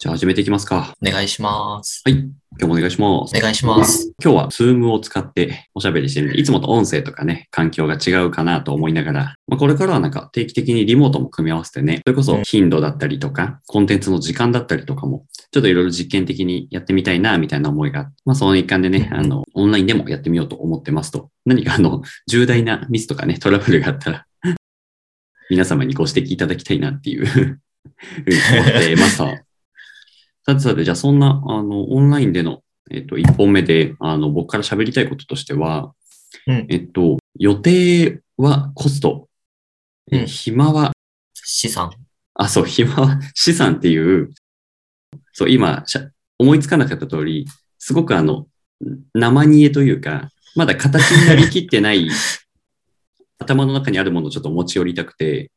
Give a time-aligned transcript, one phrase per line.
[0.00, 0.94] じゃあ始めていきますか。
[1.06, 2.00] お願いします。
[2.06, 2.14] はい。
[2.14, 3.36] 今日もお願いします。
[3.36, 4.14] お願いします。
[4.24, 6.40] 今日は Zoom を使っておしゃべりしてみる。
[6.40, 21.28] いつもと音声とかね、環境が違うかなと思いながら、まあ、これからはなんか定期的にリモートも組み合わせてね、それこそ頻度だったりとか、コンテンツの時間だったりとかも、ちょっといろいろ実験的にやってみたいな、みたいな思いがあって、まあその一環でね、あの、オンラインでもやってみようと思ってますと。
[21.44, 24.26] 何かあの、重大なミスとかね、トラブルがあったら、
[25.50, 27.58] 皆様にご指摘いただきたいなっていうふうに思
[28.62, 29.44] ってました。
[30.46, 35.92] さてさて、じゃあそんな、あの、オンラインでの、えっと、一本目で、あの、僕から喋りたいこととしては、
[36.46, 36.66] うん。
[36.68, 39.28] えっと、予定はコスト、
[40.10, 40.26] えうん。
[40.26, 40.92] 暇は、
[41.34, 41.90] 資産。
[42.34, 43.20] あ、そう、暇は？
[43.34, 44.30] 資産っていう、
[45.32, 47.46] そう、今、しゃ思いつかなかった通り、
[47.78, 48.46] すごくあの、
[49.14, 52.08] 生煮えというか、まだ形になりきってない、
[53.38, 55.50] 頭の中にあるものをちょっと持ち寄りたくて、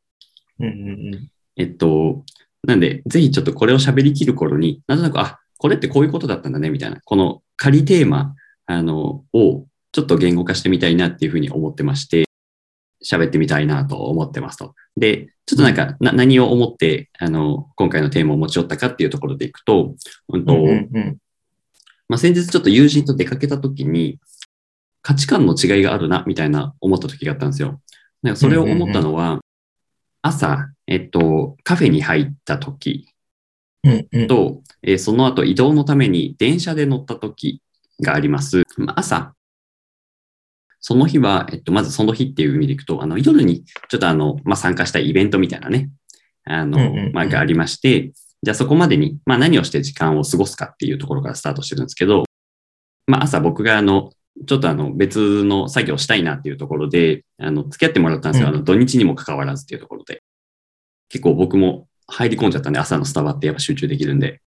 [0.58, 0.70] うんう
[1.16, 2.24] んえっと、
[2.66, 8.34] なんで、ぜひちょっとこれを喋りきる頃に、なんとなく、あ、これってこういうことだったんだね、みたいな、この仮テーマ、
[8.66, 12.24] あの、をちょっと言語化してみたいなっていうふうに思ってまして、
[13.04, 14.74] 喋ってみたいなと思ってますと。
[14.96, 19.94] で、ちょっとなんか、な何を思って、あの、今回のテーマを持ち寄ったかっていうところでいくと、
[20.28, 20.60] うんとうん。
[20.60, 21.18] うんうん
[22.08, 24.18] まあ、先日ちょっと友人と出かけた時に、
[25.02, 27.80] 価値観の違いがあるな、みたいな思った時があったんですよ。
[28.22, 29.40] なんかそれを思ったのは、
[30.24, 33.06] 朝、えっと、カフェに入った時
[33.84, 34.26] うんうん。
[34.26, 37.60] と、えーその後移動のために電車で乗った時
[38.00, 38.62] があります。
[38.78, 39.34] まあ朝、
[40.80, 45.90] その日は、えっと、まずその日っていう意味でいくと、あの、夜にちょっとあの、まあ、参加したイベントみたいなね、
[46.44, 52.24] あの、うんうんうんまあ、がありまして、じゃあそこまでに、まあ、何をして時間を過ごすかっていうところからスタートしてるんですけど、
[53.06, 54.10] まあ、朝僕があの、
[54.46, 58.48] ちょっとあの、別の作業したいなっていうところで、あの、付き合ってもらったんですよ。
[58.48, 60.22] うんあの、土日にも関わらずっていうところで。
[61.08, 64.40] 結構僕も入り込んじゃったんで、朝のスタバってやっぱ集中できるんで、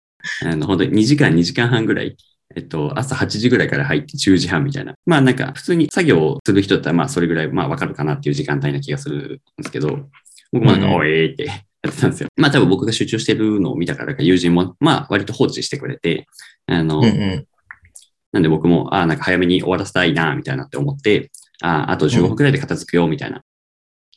[0.43, 2.17] あの、本当に2時間、2時間半ぐらい、
[2.55, 4.95] えっと、朝8時ぐらいから入って10時半みたいな。
[5.05, 10.09] まあなんか、普通に作業をする人だったら、まあそれぐらい、まあわかるかなっていう時間帯な気がするんですけど、
[10.51, 11.45] 僕もなんか、うんおえーって
[11.83, 12.29] やってたんですよ。
[12.35, 16.27] まあ多分僕が集中してるのを見たからか、友人も、まあ割と放置してくれて、
[16.65, 17.46] あの、うんうん。
[18.37, 21.31] なんで僕も、ああ、なんか早めに終わらせたいな、みたいなって思って、
[21.63, 23.41] ああ、あと15分くらいで片付くよ、みたいな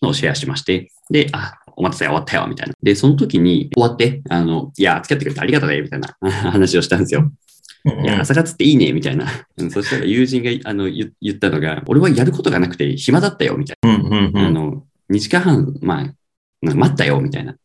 [0.03, 2.75] のをシェアしまして、で、あ、お待たせ、終わったよ、みたいな。
[2.82, 6.14] で、その時に終わって、あの、いや、付き合ってくれてありがとうね、みたいな
[6.53, 7.20] 話をしたんですよ。
[7.22, 9.26] うんいや、朝活っていいね、みたいな。
[9.56, 13.94] うんそしたら友人があの言言ったのが、俺はやることがなくて暇だったよ、みたいな。
[13.94, 14.52] あうん。
[14.52, 17.56] の、2時間半、まあ、待ったよ、みたいな。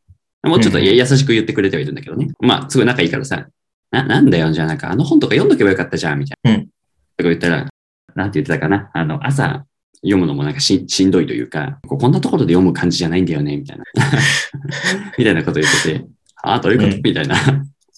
[0.44, 2.30] もうちょっと優しく言ってくれてはいるんだけどね。
[2.40, 3.46] まあ、すごい仲いいからさ、
[3.92, 6.60] な、なんだよ、じゃあなんかあの本とか読んどけばよかったじゃん、みたいな。
[6.60, 6.70] うん
[7.18, 7.70] とか言ったら、
[8.16, 8.90] なんて言ってたかな。
[8.94, 9.66] あの、朝
[9.98, 13.84] 読むのもなんかししんどいというか、ここんなところで読む感じじゃないんだよね、みたいな。
[15.18, 16.06] みたいなこと言ってて、
[16.44, 17.36] ああ、どういうこと、うんみたいな。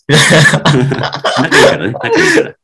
[0.07, 2.55] 仲いいからね、仲いいから。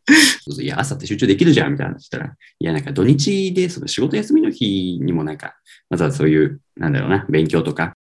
[0.44, 5.56] そうそういや、朝って集中できるじゃん、みたいな話したら、いや、なんか土日で、その仕事休みの日にもなんか、
[5.90, 7.94] まずはそういう、なんだろうな、勉強とか、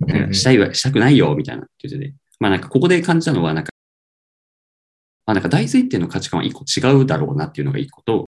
[0.00, 2.14] なんかしたいわ、したくないよ、みたいなって言ってて。
[2.40, 3.81] まあなんかここで感じたのは、なんか、ま
[5.32, 8.28] あなんか大前提の価値観は一個違うだろうなっていうのが一個と、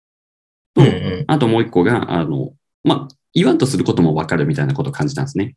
[0.75, 0.83] と
[1.27, 5.55] あともう一個が、あの、まあ、言わんとすることもわかるみたいなことを感じたんですね。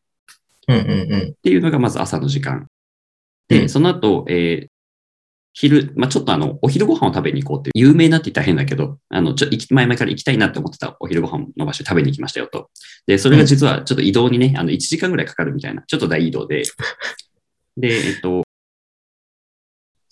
[0.68, 1.20] うんうんうん。
[1.30, 2.58] っていうのがまず朝の時間。
[2.62, 2.66] う
[3.48, 4.72] で、んその後、えー
[5.54, 12.70] 昼、まあ、ちょっとあの、お昼ご飯を食べに行こうって有名なって言ったら変だけど、あの、ちょ、前々から行きたいなって思ってたお昼ご飯の場所に食べに行きましたよと。
[13.06, 16.62] で、それが実はちょっと移動にね、あの、1時間ぐらいかかるみたいな、ちょっと大移動で。
[17.76, 18.44] で、えっと、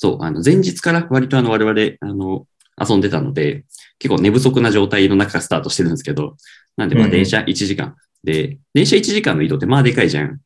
[0.02, 2.46] そう、あの、前日から割とあの、我々、あの、
[2.80, 3.66] 遊んでたので、
[3.98, 6.38] 結構寝不足な状態の中からスタートしてるんですけど、
[6.78, 7.96] なんで、まあ、うん電車1時間。
[8.24, 10.40] で、電車1時間の移動ってまあでかいじゃん。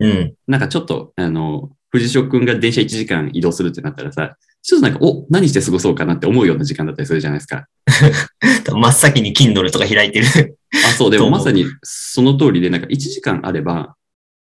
[0.00, 0.34] うん。
[0.46, 7.66] なんかちょっと、あの、藤代くんが電車1時間移動するってなったらさ、ちょっとなんか、お、何して過ごそうかなって思うような時間だったりするじゃないですか。
[8.72, 10.58] 真っ先に Kindle とか開いてる。
[10.86, 13.94] あ、そう、でもまさにその通りで、なんか1時間あれば、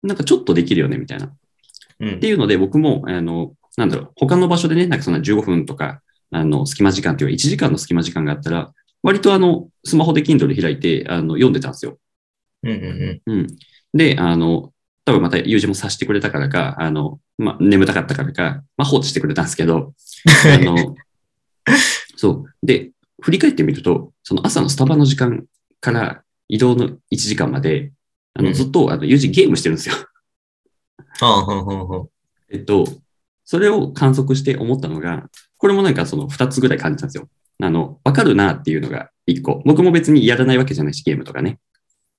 [0.02, 1.26] なんかちょっとできるよね、みたいな。
[1.26, 1.36] っ
[2.00, 8.72] うんていうので、僕も、あの、なんだろう、他の場所でね、なんかそんな15分とか、あの、隙間時間っていうか1時間の隙間時間があったら、
[9.02, 11.98] 割とあの、スマホで Kindle 開いて、あの、読んでたんですよ。
[12.62, 13.46] うんうんうん。
[13.94, 14.72] で、あの、
[15.04, 19.94] 多分また友人も察してくれたからか、あの、まあ、眠たかったからか、まあ、放置してくれたんですけど、
[20.46, 20.94] あの、
[22.16, 22.66] そう。
[22.66, 22.90] で、
[23.22, 25.46] 振り返ってみると、その朝のスタバの時間
[25.80, 27.92] から移動の1時間まで、
[28.34, 29.94] あの、うんずっと、あの、友人ゲームしてるんですよ。
[31.20, 32.08] ああ、ほんほんほん。
[32.50, 32.84] えっと、
[33.50, 37.28] それを観測して思ったのが、これもなんかその2つぐらい感じたんですよ。
[37.60, 39.60] あの、わかるなっていうのが1個。
[39.66, 41.58] 僕も別にやらないわけじゃないし、ゲームとかね。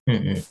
[0.08, 0.38] うんうん。
[0.38, 0.42] っ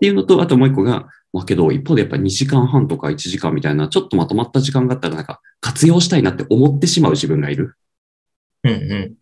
[0.00, 7.76] ていうのと、あともう一個が、まあけど、一方でやっぱ2時間半とか1時間みたいな、ちょっとまとまった時間があったら、なんか活用したいなって思ってしまう自分がいる。
[8.64, 9.14] うんうん。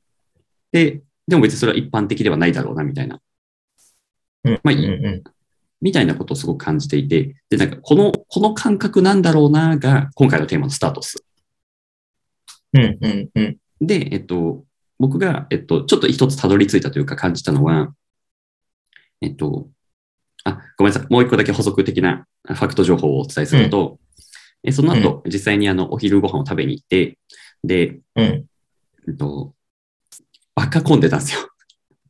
[0.71, 3.21] で、でも別にそれは一般的ではないだろうな、みたいな。
[4.45, 4.61] うん。
[4.63, 5.25] まあうんうん。
[5.81, 11.25] みたいなことをすごく感じていて、で、なんかこの、この感覚なんだろうな、が今回のテーマのスタートです。
[12.73, 13.57] うんうんうん。
[13.81, 14.65] で、えっと、
[15.01, 17.93] 僕が、えっと、ちょっと一つたどり着いたというか感じたのは、
[19.21, 19.69] えっと、
[20.45, 21.13] あ、ごめんなさい。
[21.13, 23.99] もう一個だけ補足的なファクト情報をお伝えすると、
[24.63, 27.19] えその後、実際にあの、お昼ご飯を食べに行って、
[27.65, 28.47] で、うん。
[29.09, 29.55] えっと、
[30.55, 31.49] バカ混んでたんですよ。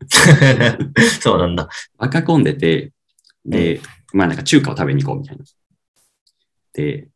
[1.20, 1.68] そうなんだ。
[1.96, 2.92] バカ混んでて、
[3.46, 3.80] で、
[4.12, 5.44] まあなんか中華を食べに行こうみたいな。
[6.72, 7.08] で、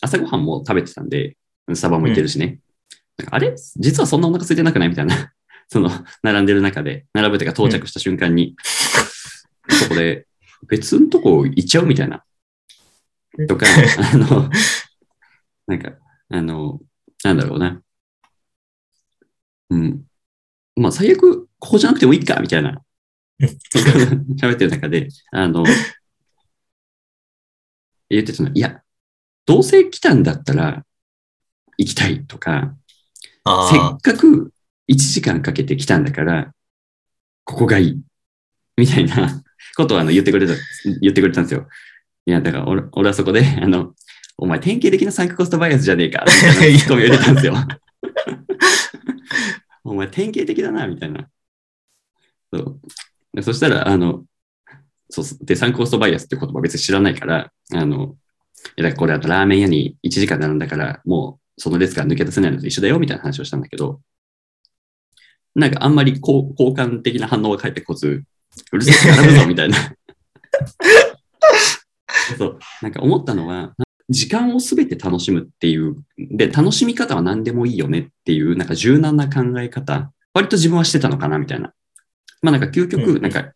[0.00, 1.36] 朝ごはんも食べてたんで、
[1.72, 2.60] スタバも行ってるしね。
[3.18, 3.54] なんかあれ？
[3.76, 4.88] 実はそんなお腹空いてなくない？
[4.88, 5.32] みたいな。
[5.68, 5.90] その、
[6.22, 8.54] 並んでる中で、並ぶというか到着した瞬間に、
[9.68, 10.26] そこで、
[10.68, 11.86] 別のとこ行っちゃう？
[11.86, 12.24] みたいな。
[13.48, 13.66] とか、
[14.12, 14.50] あの、
[15.66, 15.92] なんか、
[16.28, 16.80] あの、
[17.24, 17.82] なんだろうな。
[19.70, 20.04] うん。
[20.76, 22.80] まあ、最悪、ここじゃなくてもいいか、みたいな。
[23.40, 25.64] 喋ってる中で、あの、
[28.10, 28.82] 言ってたの、いや、
[29.46, 30.84] どうせ来たんだったら
[31.78, 32.74] 行きたいとか、
[33.24, 34.52] せあっかく
[34.88, 36.52] 1時間かけて来たんだから、
[37.44, 38.02] ここがいい。
[38.76, 39.42] みたいな
[39.76, 40.54] ことをあの言ってくれた、
[41.00, 41.68] 言ってくれたんですよ。
[42.26, 43.94] いや、だから俺俺はそこで、 あの、
[44.36, 47.54] お前典型的なサンクコストバイアスじゃねえか、みたいなツッコミを入れたんですよ。
[49.84, 51.28] お前典型的だな、みたいな。
[52.52, 52.80] そう
[53.32, 54.24] でそしたら、あの、
[55.08, 58.16] そうで、サンクコストバイアスって言葉別に知らないから、あの、
[58.76, 64.00] いやこれあとラーメン屋に1時間並んだから、もうその列から抜け出せないのと一緒だよ、みたいな話をしたんだけど、
[65.54, 68.24] なんかあんまりこう好感的な反応が返ってこず、
[68.72, 69.78] うるせえ、並ぶぞ、みたいな。
[72.38, 73.74] そう、なんか思ったのは、
[74.08, 81.72] 時間をすべて楽しむっていう、で、楽しみ方は何でもいいよねっていう、なんか柔軟な考え方、割と自分はしてたのかな、みたいな。
[82.42, 83.52] まあなんか究極、なんか、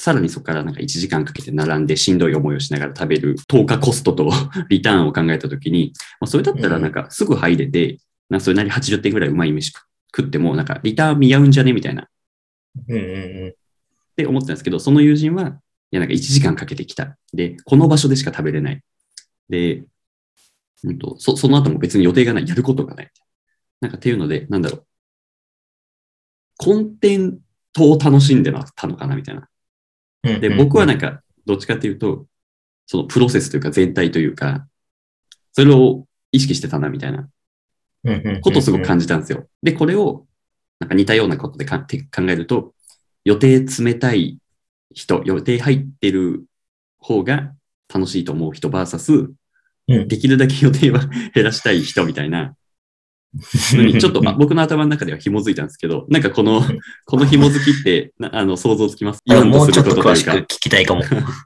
[0.00, 4.32] さらにそこからなんか1時間かけて並んでしんどい思いをしながら食べる10日コストと
[4.70, 7.98] リターンを考えたときに、まあ、それだったらなんかすぐ入れて、
[8.30, 9.72] なんかそれなり80点ぐらいうまい飯
[10.16, 11.74] 食っても、なんかリターン見合うんじゃね？
[11.74, 12.08] みたいな。
[12.88, 13.52] うんうんっ
[14.16, 15.42] て思ってたんですけど、その友人は、
[15.90, 17.16] いや、なんか1時間かけてきた。
[17.32, 18.82] で、この場所でしか食べれない。
[19.48, 19.84] で、
[20.82, 22.48] うんと、そその後も別に予定がない。
[22.48, 23.10] やることがない。
[23.80, 24.86] なんかっていうので、なんだろう。
[26.56, 27.38] コンテン
[27.72, 29.14] トを楽しんでたのかな？
[29.14, 29.48] みたいな。
[30.22, 32.26] で、僕はなんか、どっちかっていうと、
[32.86, 34.66] そのプロセスというか全体というか、
[35.52, 37.28] それを意識してたなみたいな
[38.40, 39.46] ことをすごく感じたんですよ。
[39.62, 40.26] で、これを、
[40.78, 42.74] なんか似たようなことでかて考えると、
[43.24, 44.38] 予定冷たい
[44.92, 46.44] 人、予定入ってる
[46.98, 47.52] 方が
[47.92, 49.32] 楽しいと思う人 VS、
[49.88, 50.08] うん。
[50.08, 52.54] できるだけ予定は 減らしたい人みたいな、
[54.00, 56.62] ちょっとあ僕の頭の中では紐づいたんですけど、なんかこの、
[57.06, 59.20] この紐づきって、なあの、想像つきます？
[59.26, 61.02] もうちょっすること詳しく聞きたいかも。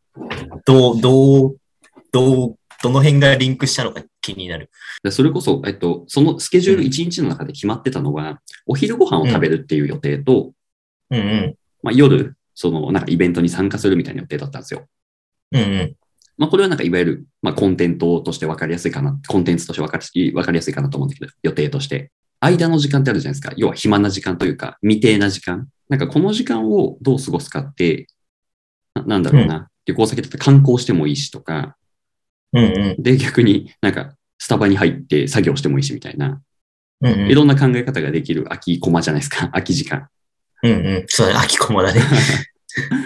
[0.64, 1.56] どう、どう、
[2.10, 4.70] どう、どの辺がリンクしたのか気になる。
[5.02, 10.52] でそれこそ、えっと、そのスケジュール1日の中で決まってたのは、お昼ご飯を食べるっていう予定と、
[11.10, 11.54] うんうん。
[11.82, 14.86] まあ、夜、その、なんかイベントに参加するみたいな予定だったんですよ。
[15.52, 15.96] うんうん。
[16.36, 22.10] まあ、これはなんかいわゆる、まあ、コンテントとして分かりやすいかな、コンテンツとして分かり分かりやすいかなと思うんだけど、予定として。
[22.40, 23.54] 間の時間ってあるじゃないですか。
[23.56, 25.68] 要は暇な時間というか、未定な時間。
[25.88, 28.06] なんかこの時間をどう過ごすかって、
[28.94, 29.68] ななんだろうな。
[29.86, 31.76] 旅行先だったら観光してもいいしとか、
[32.52, 33.02] うんうん。
[33.02, 36.40] で、逆になんかスタバに入って作業してもいいしみたいな、
[37.00, 37.28] うんうん。
[37.28, 39.48] いろんな考え方ができる空きコマじゃないですか。
[39.48, 40.08] 空き時間。
[40.62, 41.04] うんうん。
[41.08, 42.00] そうだね、秋駒だね。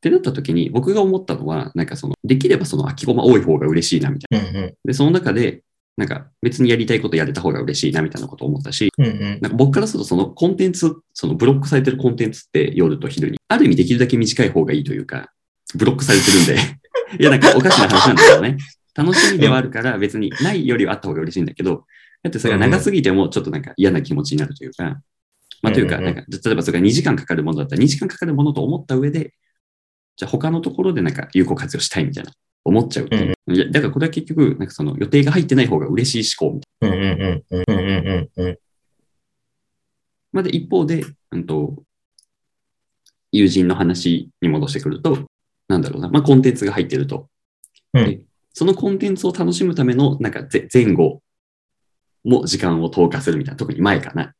[0.00, 4.48] ってなった時に、僕が思ったのは、なんかその、できればその空きコマ多い方が嬉しいなみたいな。
[4.48, 4.74] うんうん。
[4.82, 5.62] で、その中で、
[5.98, 9.38] なんか別にやりたいことやれた方が嬉しいなみたいなことを思ったし、うんうん。
[9.42, 15.30] なんか僕からするとそのコンテンツ、そのブロックされてるコンテンツって夜と昼に、ある意味できるだけ短い方がいいというか、
[15.74, 16.56] ブロックされてるんで、
[17.20, 18.56] いやなんかおかしな話なんだけどね。
[18.94, 21.84] 楽しみではあるから別にないよりはあった方が嬉しいんだけど、
[22.22, 25.00] だってそれが長すぎてもちょっとなんか嫌な気持ちになるというか、
[25.62, 29.34] まあというか、なんか例えばそれが2時間かかるものだったら2時間かかるものと思った上で、
[30.20, 32.30] じゃあ他のところでなんか有効活用したいみたいな
[32.62, 37.64] 思っちゃうっていやだからこれは結局、なんかその予定が入ってない方が嬉しい思考みたいなうんうんうん。
[37.66, 38.58] うんうんうんうん。
[40.30, 41.82] まあ、で、一方で、うんと、
[43.32, 45.26] 友人の話に戻してくると、
[45.68, 47.28] なんだろうな、まあ、コンテンツが入ってると。
[47.94, 48.20] うんで
[48.52, 51.22] そのコンテンツを楽しむための、なんかぜ前後
[52.24, 54.34] も時間を投下するみたいな、特に前かな。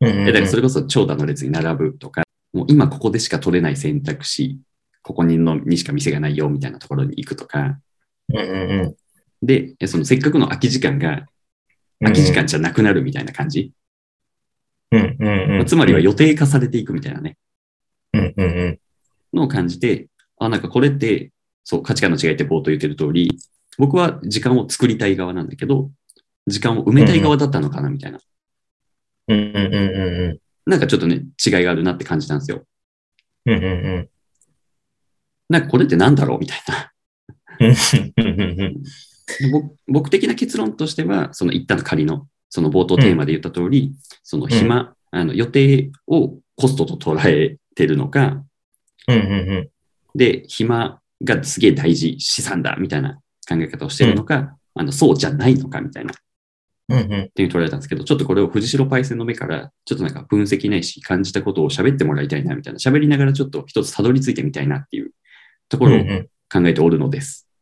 [0.00, 0.28] うんうんうん。
[0.28, 4.60] えだからそれこそ長蛇の列に並ぶとか、もう今ここでしか取れない選択肢
[5.04, 7.78] ここにのにしか店がないよみたいなところに行くとか、
[8.28, 8.42] うんう
[8.86, 8.96] ん
[9.46, 11.26] で、そのせっかくの空き時間が
[12.00, 12.12] うん。
[12.12, 13.72] 空き時間じゃなくなるみたいな感じ。
[14.90, 15.66] うんうんうん。
[15.66, 17.36] つまりは予定化されていくみたいなね、
[18.12, 18.78] うんうんうん。
[19.32, 20.08] のを感じて、
[20.38, 21.32] あ、なんかこれって、
[21.64, 23.38] そう、価値観の違いって冒頭言ってる通り、
[23.78, 25.90] 僕は時間を作りたい側なんだけど、
[26.46, 28.18] 時間を埋めたい側だったのかなみたいな。
[29.28, 29.74] うんうんうん
[30.28, 32.64] うんなんかちょっとね、違いがあるなって感じたんですよ。
[33.44, 33.54] うん。
[33.54, 33.66] うんう
[33.98, 34.08] ん
[35.48, 36.92] なんかこれってなんだろうみたいな。
[39.50, 48.42] 僕僕的な結論としては、その一旦の仮の、その冒頭テーマで言った通り、その暇、あの予定をコストと捉えてるのか、
[49.08, 49.70] うんうんうん。
[50.14, 56.16] で、暇がすげえ大事、資産だ、みたいな考え方をしてるのか、あのそうじゃないのか、みたいな、っ
[56.88, 57.30] うんうん。
[57.34, 65.12] ていう捉えたんですけど、ちょっとこれを藤代パイセンの目から、ちょっとなんか分析ないし、感じたことを喋ってもらいたいな、みたいな、喋りながらちょっと一つたどり着いてみたいなっていう
[65.68, 67.46] ところをうん考えておるのです。
[67.48, 67.54] うん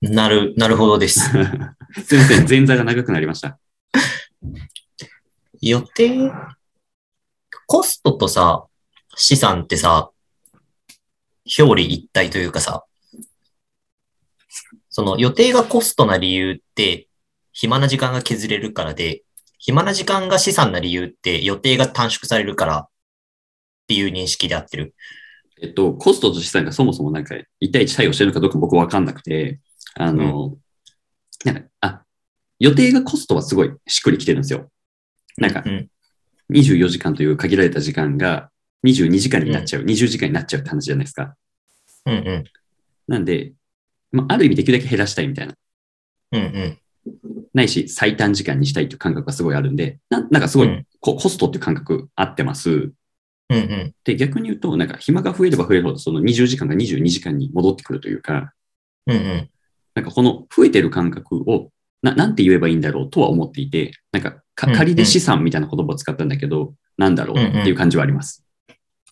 [0.00, 1.20] なる、なるほどです。
[2.06, 3.58] すいません、前座が長くなりました。
[5.60, 6.30] 予定、
[7.66, 8.66] コストとさ、
[9.16, 10.12] 資産ってさ、
[11.58, 12.84] 表裏一体というかさ、
[14.88, 17.08] その予定がコストな理由って、
[17.52, 19.24] 暇な時間が削れるからで、
[19.58, 22.88] 暇な時間が資産な理由って予定が短縮されるからっ
[23.88, 24.94] ていう認識で合ってる。
[25.60, 29.60] えっと、コストと資産がそもそもなんか1対1対応してるのかどうか僕わかんなくて、
[29.94, 30.56] あの、
[31.44, 32.02] なんか、あ、
[32.58, 34.70] 予定がコストはすごいしっくりきてるんですよ。
[35.36, 35.88] なんかう、ん。
[36.50, 38.50] 24時間という限られた時間が
[38.84, 41.34] 22時間になっちゃう、20時間になっちゃうって話じゃないですか。
[42.06, 42.44] うんうん。
[43.06, 43.52] なんで、
[44.12, 45.54] まあ、ある意味できるだけ減らしたいみたいな。
[46.32, 46.78] うんうん。
[47.54, 52.92] ないし、最短時間にしたいという感覚がすごいあるんで、ななんかすごいうんココストっていう感覚合ってます。
[53.50, 53.94] うんうん。
[54.04, 58.52] で、逆に言うと、なんか暇が増えれば増えるほど、その20時間が22時間に戻ってくるというか、
[59.06, 59.50] うんうん。
[59.94, 61.70] なんかこの増えてる感覚を
[62.02, 68.44] な、なんて言えばいいんだろうとは思っていて、なんか仮で資産みたいな言葉を使ったんだけど、なんだろうっていう感じはあります。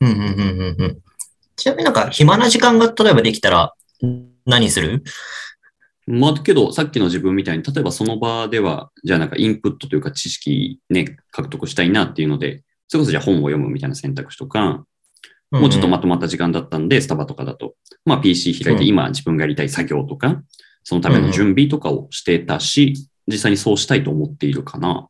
[0.00, 0.98] うんうんうんうんうん。
[1.56, 3.74] ちなみになんか暇な時間が例えばできたら
[4.44, 5.02] 何する？
[6.06, 14.84] まあ、けど、さっきの自分みたいに、例えばその場では、じゃあなんかインプットというか知識ね、獲得したいなっていうので、それこそじゃあ本を読むみたいな選択肢とか、
[15.50, 17.74] もうちょっとまとまった時間だったんで、スタバとかだと、
[18.04, 20.42] まあ PC 開いてうん今自分がやりたい作業とか、
[20.82, 25.08] そのための準備とかをしてたし、実際にそうしたいと思っているかな。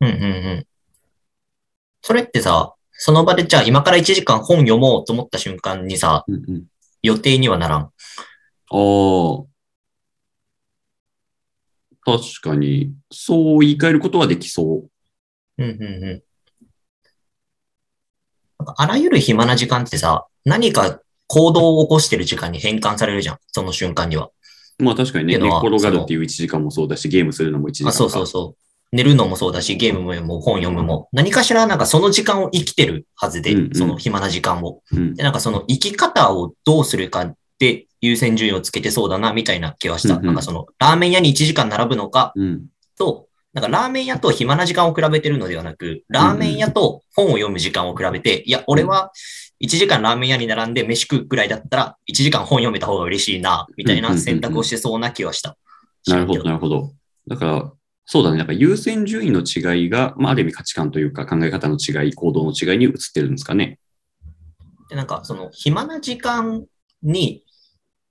[0.00, 0.16] うんうんう
[0.60, 0.66] ん。
[2.02, 6.64] それってさ、その場でじゃあ今から1時間本読もうと思った瞬間にさ、うんうん。
[7.02, 7.80] 予定にはならん？
[7.80, 7.90] あ
[8.70, 9.44] あ。
[12.06, 14.84] 確かに、そう言い換えることはできそ
[15.58, 16.22] うんうんうん。
[18.64, 23.38] なんかあらゆる暇な時間ってさ、何か行動を起こしてる時間に変換されるじゃん。
[23.48, 24.30] その瞬間には。
[24.78, 24.84] う。
[24.84, 28.96] まあ確かにね、寝転がるっていう1時間もそうだし、ゲームするのも1時間あ、そうそうそう。
[28.96, 34.80] 寝るのもそうだし、ゲームも本読むも、何かしらなんかその時間を生きてるはずで、うんうんその暇な時間を。
[34.92, 34.96] う。
[34.96, 40.14] うんで、なんかその生き方をどうするかって優先順位をつけてそうだな、みたいな気はした。
[40.14, 42.66] うんうんなんかその、ラーメン屋に1時間並ぶのかうん。
[42.96, 49.12] と、なんかラーメン屋と暇な時間を比べてるのではなく、ラーメン屋と本を読む時間を比べて、いや、俺は
[49.64, 55.56] 1時間ラーメン屋に並んで飯食うくらいだったら、1時間本読めた方が嬉しいな、みたいな選択をしてそうな気はした。
[56.08, 56.92] なるほど、なるほど。
[57.28, 57.72] だから、
[58.06, 58.38] そうだね。
[58.38, 63.78] なんか優先順位の違いが、まあある意味価値観というか考え方の違い、行動の違いに移ってるんですかね。
[64.90, 66.66] で、なんかその暇な時間
[67.02, 67.44] に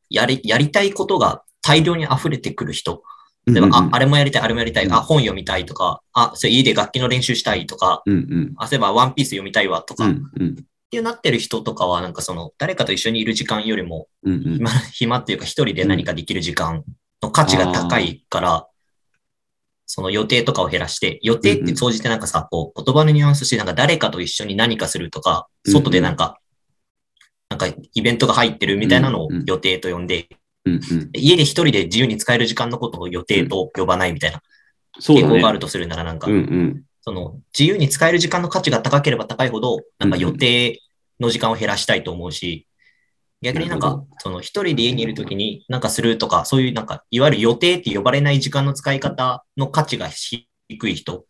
[0.09, 3.03] やり、やりたいことが大量に溢れてくる人。
[3.45, 8.53] 例えば、うんうんあ、あれもやりたい、あれもやりたい、うんあ、本読みたいとか、あ、それ家で楽器の練習したいとか、うんうん。
[8.57, 10.55] あ、そういえばワンピース読みたいわとか、っうんうん。
[10.55, 14.41] ていうなってる人とかは、なんかその、誰かと一緒にいる時間よりも、うんうん。
[14.57, 16.83] 暇、 暇っていうか一人で何かできる時間
[17.21, 18.67] の価値が高いから、
[19.85, 26.39] その予定とかを減らして、予定って総じてなんかさ、こう、言葉のニュアンスして、なんか誰かと一緒に何かするとか、うん外でなんか、
[27.49, 30.27] なんかイベントが入ってるみたいなのを予定と呼んで、
[30.65, 31.09] うんうん。
[31.13, 34.41] 家で一人で自由に使える時間のことを予定と呼ばないみたいな。
[34.99, 36.83] 傾向があるとするならなんかうん、うん。
[37.01, 40.81] その自由に使える時間の価値が高ければ高いほど、なんか予定
[41.19, 42.67] の時間を減らしたいと思うし、
[43.41, 50.47] 逆になんかその一人で家にいるときになんかするとか、そういうなんか、いわゆる予定って呼ばれない時間の使い方の価値が低
[50.89, 51.25] い人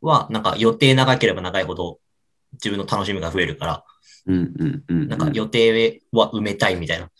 [0.00, 1.98] は、なんか予定長ければ長いほど
[2.54, 3.84] 自分の楽しみが増えるから、
[4.26, 5.08] うんうんうん。
[5.08, 7.10] なんか予定は埋めたいみたいな。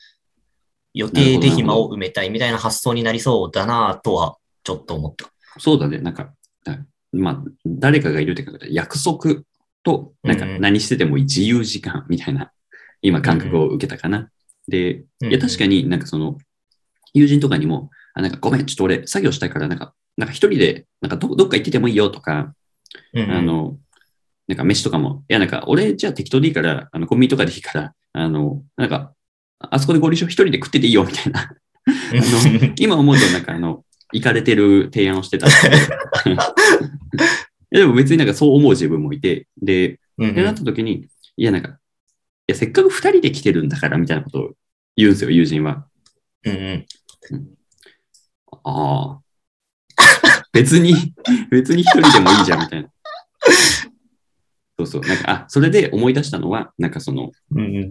[0.94, 5.30] 予定で暇を埋めたいみたいな発想になりそうだなとは、ちょっと思った。
[5.58, 5.98] そうだね。
[5.98, 6.32] なんか、
[6.64, 6.78] だ
[7.12, 9.42] まあ、誰かがいるっていうか、約束
[9.82, 12.52] と、なんか何してても自由時間みたいな、
[13.02, 14.30] 今感覚を受けたかな。
[14.68, 16.38] で、うんいや、確かになんかその、
[17.14, 22.54] 友人とかにも、あなんかごめん、ちょっと俺作業したいから、なんか、なんか一人で、なんかどどっか行っててもいいよとか、
[23.14, 23.78] うんうんあの、
[24.48, 29.14] なんか飯とかも、いや、なんか俺じゃあ適当でいいから、あの、コンビニとかでいいから、あの、なんか、
[29.60, 31.40] あそこでご利用一人で食ってていいよみたいな。
[31.86, 31.92] あ
[32.64, 35.62] の今思うとなんかあの、行かれてる提案をしてたんです
[36.24, 36.34] けど。
[37.72, 41.72] いやでも別になんかそう思う自分もいて、で、うんってなった時に、いやなんか、い
[42.48, 44.50] やせっかく二人で来てるんだからみたいなことを
[44.96, 45.86] 言うんですよ、友人は。
[46.44, 46.86] うんうん
[48.64, 49.20] ああ。
[50.52, 51.14] 別に、
[51.50, 52.88] 別に一人でもいいじゃんみたいな。
[54.86, 55.08] そうそう。
[55.08, 57.30] なんか、あ、それで思い出したのは、なんかその、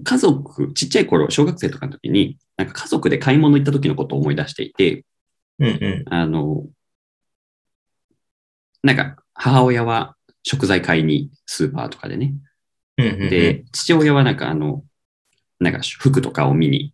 [0.03, 5.05] 家族、ちっちゃい頃、小学生とかの時に、なんか家族で買い物行った時のことを思い出していて、
[5.59, 6.65] うんうんあの、
[8.83, 12.33] なんか、母親は食材買いにスーパーとかでね。
[12.97, 14.83] うんうんで、父親はなんかあの、
[15.59, 16.93] なんか服とかを見に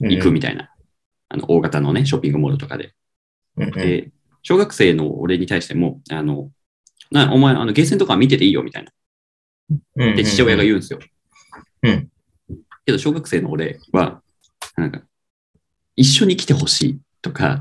[0.00, 0.70] 行くみたいな、
[1.28, 2.94] あの、大型のね、ショッピングモールとかで。
[3.56, 4.10] うんうんで、
[4.42, 6.50] 小学生の俺に対しても、あの、
[7.10, 8.92] なお前、あの、ゲーセンとか見てていいよみたいな。
[9.96, 11.00] で、父親が言うんですよ。
[11.82, 12.08] うん
[12.84, 14.22] けど、小学生の俺は、
[14.76, 15.02] なんか、
[15.96, 17.60] 一緒に来てほしいとか、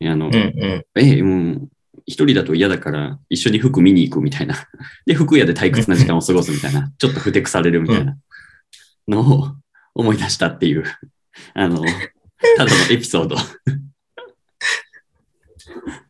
[0.00, 1.68] あの、うんうんえ、うん、
[2.06, 4.54] 一人だと嫌だから、一緒に服見に行くみたいな。
[5.06, 6.92] で、服屋で退屈な時間を過ごすみたいな。
[6.98, 8.16] ちょっとふてくされるみたいな
[9.08, 9.56] のを
[9.94, 10.84] 思い出したっていう、
[11.54, 11.82] あの、
[12.56, 13.36] ただのエピソード。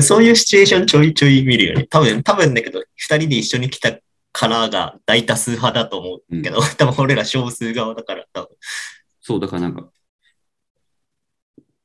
[0.00, 1.86] そういうシチュエーションちょいちょい見るよね。
[1.86, 3.98] 多分、多分だけど、二人で一緒に来た
[4.32, 8.48] からが大多数派だと思うけど、多分俺ら少数側だから、多分。
[9.20, 9.90] そう、だからなんか、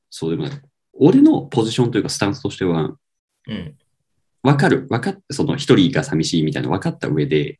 [0.09, 0.61] そうでもない。
[0.93, 2.97] 俺のポジションというかスタンスとしては、
[3.47, 3.77] うん。
[4.41, 4.87] わかる。
[4.89, 7.59] わかって、その一人が寂しいみたいな分かった上で、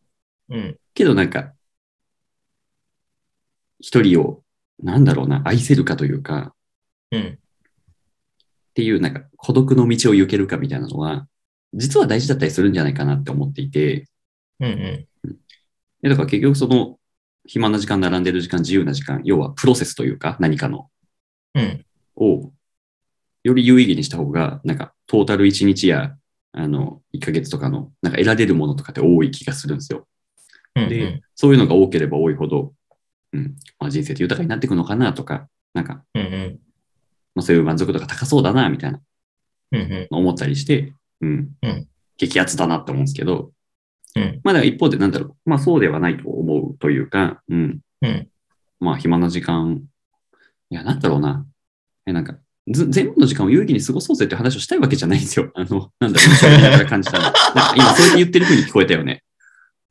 [0.50, 0.78] うん。
[0.94, 1.54] けどなんか、
[3.80, 4.44] 一人を、
[4.82, 6.56] なんだろうな、愛せるかというか、
[7.12, 7.40] うん。
[8.78, 11.28] っていう、なんか孤独の道を行けるかみたいなのは、
[11.74, 14.06] 実は大事だったりするんじゃないかなって思っていて、
[14.60, 15.08] うん。
[15.24, 15.38] うん。
[16.04, 17.00] でだから結局その、
[17.48, 20.92] 暇な時間、並んでる時間、自由な時間、要はプロセスというか、何かの、
[21.56, 21.86] うん。
[22.18, 22.52] を、
[23.44, 26.16] より有意義にした方が、なんか、トータル1日や、
[26.52, 30.08] あの、1ヶ月とかの、なんか得られるものとかって多い気がするんですよ。
[30.76, 30.90] うん。
[30.90, 32.76] で、そういうのが多ければ多いほど、
[33.34, 36.22] うん、まあ、人生って豊かになっていくのかなとか、なんか、うん。
[36.22, 36.60] うん。
[37.38, 39.00] まあ、そういう満足度が高そうだな、みたいな
[40.10, 43.52] 思ったりして、うん、うん激アツだなって思うんですけど、
[44.16, 44.42] うん。
[44.44, 48.28] まあ、一方でなんだろう、まあそうではないと思うというか、うん、うん。
[48.80, 49.84] まあ暇な時間、
[50.72, 51.46] いや、なんだろうな、
[52.08, 55.52] え、なんか、ず全部の時間を有意義に過ごそうぜって話をしたいわけじゃないんですよ。
[55.54, 57.26] あの、なんだろう、喋りな感じたの。
[57.30, 59.24] なんか今そうやって言ってる風に聞こえたよね。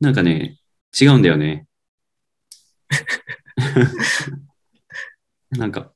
[0.01, 0.59] なんかね、
[1.01, 1.69] 違うんだよね。
[5.53, 5.93] なんか、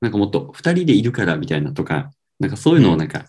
[0.00, 3.26] なんかもっと二人でいるからみたいなとか、なんかそういうのをなんか、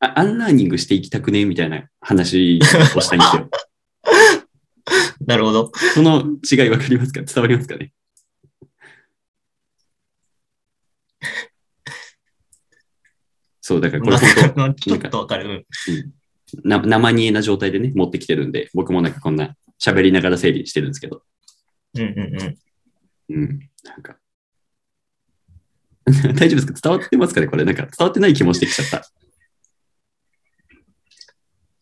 [0.00, 2.58] あアンラーニングしていきたくねみたいな話
[2.94, 3.50] をしたいんですよ。
[5.26, 5.70] なるほど。
[5.94, 7.22] その違いわかりますか？
[7.22, 7.92] 伝わりますかね？
[13.60, 15.66] そう、だからこれ本ちょっとわかる。
[16.62, 21.22] 当な生煮えな状態でね、持ってきてるんで、僕もなんかこんな喋りながら整理してるんですけど。
[21.94, 22.02] うん。
[22.02, 22.08] うん。
[23.30, 23.42] うん。
[23.42, 23.70] うん。
[23.84, 24.18] なんか。
[26.34, 26.90] 大丈夫ですか？
[26.90, 27.64] 伝わってますかねこれ？
[27.64, 29.06] なんか伝わってない気もしてきちゃった。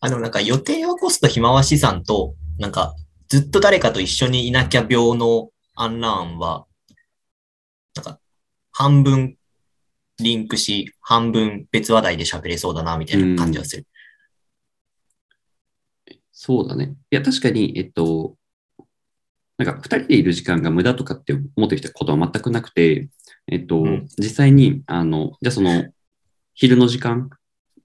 [0.01, 2.95] あの、なんか予定を起こすと暇は資産と、なんか
[3.27, 6.65] ずっと誰かと一緒にいなきゃ病のアンラーンは、
[7.95, 8.19] なんか
[8.71, 9.35] 半分
[10.19, 13.85] リンクし、半分別話題で喋れそうだな、みたいな感じがする。
[16.31, 16.95] そうだね。
[17.11, 18.37] いや、確かに、えっと、
[19.57, 23.09] なんか二人でいる時間が無駄とかって思ってきたことは全くなくて、
[23.51, 24.07] えっと、うん。
[24.17, 25.85] 実際に、あの、じゃあその、
[26.53, 27.29] 昼の時間、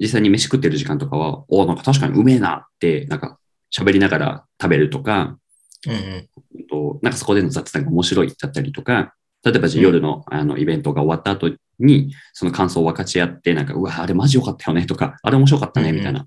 [0.01, 3.39] 実際に飯食ってる時間とかは、おなんか確かにうめえなって、なんか
[3.75, 5.39] 喋りながら食べるとか、
[5.87, 5.99] うんうん。
[5.99, 6.29] え
[6.63, 16.27] っと、なんかそこでの雑談が面白いだったりとか、例えば夜の,、あのイベントが終わった後に、その感想を分かち合って、なんか、うわ、あれマジ良かったよねとか、あれ面白かったねみたいな、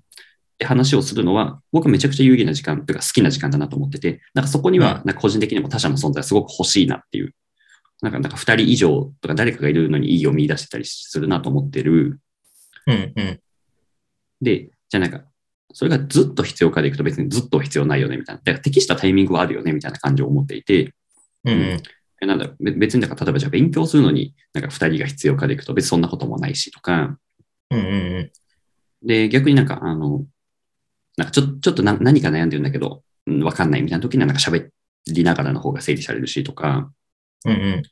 [0.58, 7.34] で話をするのは、僕はめちゃくちゃ有意義な時間というか好きな時間だなと思ってて、なんかそこには、なんか個人的にも他者の存在すごく欲しいなっていう、
[8.02, 12.20] なんか、なんか二人以上とか誰かがいるのに意義を見出してたりするなと思ってる。
[12.86, 13.40] うんうん。
[14.40, 15.24] で、じゃあなんか、
[15.74, 18.42] それがずっと必要かでいくと別にずっと必要ないよねみたいな。
[18.42, 20.94] だから適したタイミングはあるよねみたいな感じを思っていて、
[21.44, 21.82] うんうん。
[22.20, 27.16] えなんだろうべ別にだから例えばじゃあ勉強するのになんか二人が必要かでいくと別にそんなこともないしとか、
[27.70, 28.30] うんうん
[29.02, 30.24] で、逆になんかあの、
[31.16, 34.70] なんかちょちょっとな何か悩んでるんだけど、うんわかんないみたいな時にはなんか喋
[35.06, 36.90] りながらの方が整理されるしとか、
[37.46, 37.82] うんうん。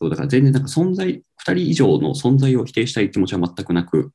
[0.00, 4.12] そうだから全然なんか存在、二人以上の存在を否定したい気持ちは全くなく、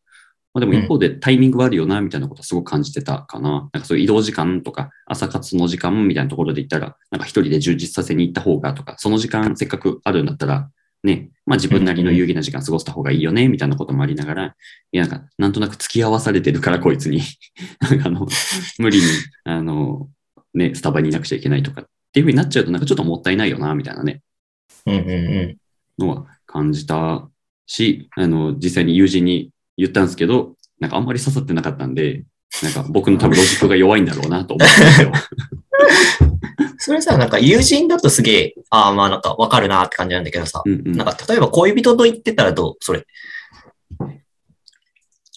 [0.54, 3.70] まあでも一方でタイミングはあるよな、みたいなことはすごく感じてたかな。
[3.74, 10.70] なんかそういう移動時間とか、朝活の時間みたいなところで言ったら、なんか一人で充実させに行った方がとか、その時間せっかくあるんだったら、
[11.04, 14.56] ね、まあ自分なりの有意義な時間過ごした方がいいよね、みたいなこともありながら、
[14.92, 17.22] いや、なんか、なんとなく付き合わされてるから、こいつに。
[17.82, 18.28] なんかあの、
[18.78, 19.04] 無理に、
[19.44, 20.10] あの、
[20.54, 24.22] ね、スタバにいなくちゃいけないとかっていう風になっちゃうと、なんかちょっともったいないよな、みたいなね。
[24.86, 25.58] うんうんうん。
[25.98, 27.30] のは感じた
[27.66, 32.24] し、あの、実際に友人に言ったんですけど、なんかあんまり刺さってなかったんで、
[32.62, 35.12] なんか僕の多分ロジックが弱いんだろうなと思ったんですよ。
[36.78, 42.76] それさ、なんか友人だとすげえ、ああ、まあなんかわかるなって感じなんだけどさ、うんうん、なんか例えば恋人と言ってたらどう？
[42.82, 43.06] それ。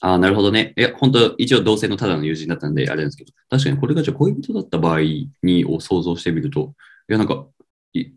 [0.02, 0.74] ああ、なるほどね。
[0.76, 5.00] いや、本当一応同性のただの友人だったんで、あれなんですけど、確かにこれがじゃあ恋人だった場合
[5.42, 6.74] にを想像してみると、
[7.08, 7.46] いや、なんか、
[7.94, 8.10] い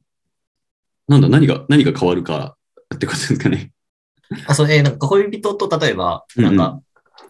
[1.10, 2.56] なんだ、何が、何が変わるか
[2.96, 3.72] ってことですかね。
[4.46, 6.80] あ、それ、なんか恋人と例えば、なんか、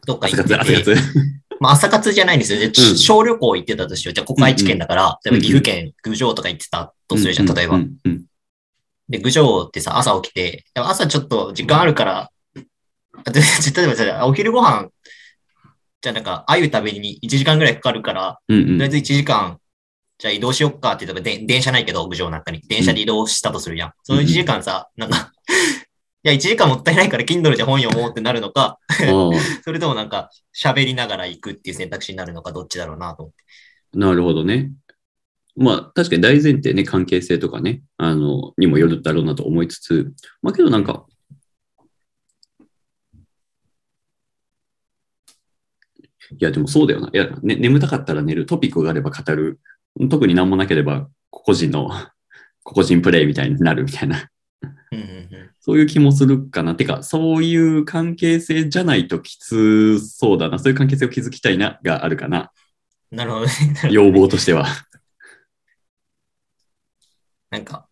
[0.05, 0.95] どっか行ってて、朝活。
[1.61, 2.59] まあ朝活じゃないんですよ。
[2.59, 4.13] でうん小旅行行ってたとしよう。
[4.13, 7.75] じゃあ、ここ愛知県だから、例えば岐阜県、郡上とか行ってたとするじゃん、例えば。
[7.75, 8.25] うんうん
[9.09, 12.29] で、郡上ってさ、朝起きて、朝ちょっと時間あるから、
[13.25, 13.41] 例
[13.83, 14.89] えばさ、お昼ご飯、
[16.01, 19.57] じゃあなんか、鮎食べに1時間ぐらいかかるから、うんうんとりあえず1時間、
[20.19, 22.59] じゃあ移動しよっかって言ったら、で電車ないけど、郡上の中に。
[22.67, 23.93] 電車で移動したとするやん。
[24.03, 25.31] その1時間さ、なんか、
[26.23, 28.77] いや、1時間もったいないから、Kindle じゃ本読もうってなるのか、
[29.63, 33.97] それともなんか、喋りながら行くっていう選択肢になるのか、どっちだろうなと思って。
[33.97, 34.73] なるほどね。
[35.55, 41.05] まあ、確かに大前提ね、関係性とかね、あの、にもよるだろうなと思いつつ、まあけどなんか、
[46.31, 47.09] いや、でもそうだよな。
[47.11, 48.45] いや、ね、眠たかったら寝る。
[48.45, 49.59] トピックがあれば語る。
[50.09, 51.89] 特に何もなければ、個々人の、
[52.63, 54.29] 個々人プレイみたいになるみたいな。
[55.59, 56.73] そういう気もするかな。
[56.73, 60.57] てか、そういう関係性じゃないときつそうだな。
[60.57, 62.51] そういう関係性を築きたいな、があるかな。
[63.11, 63.51] なるほどね。
[63.91, 64.65] 要望としては。
[67.51, 67.87] なんか、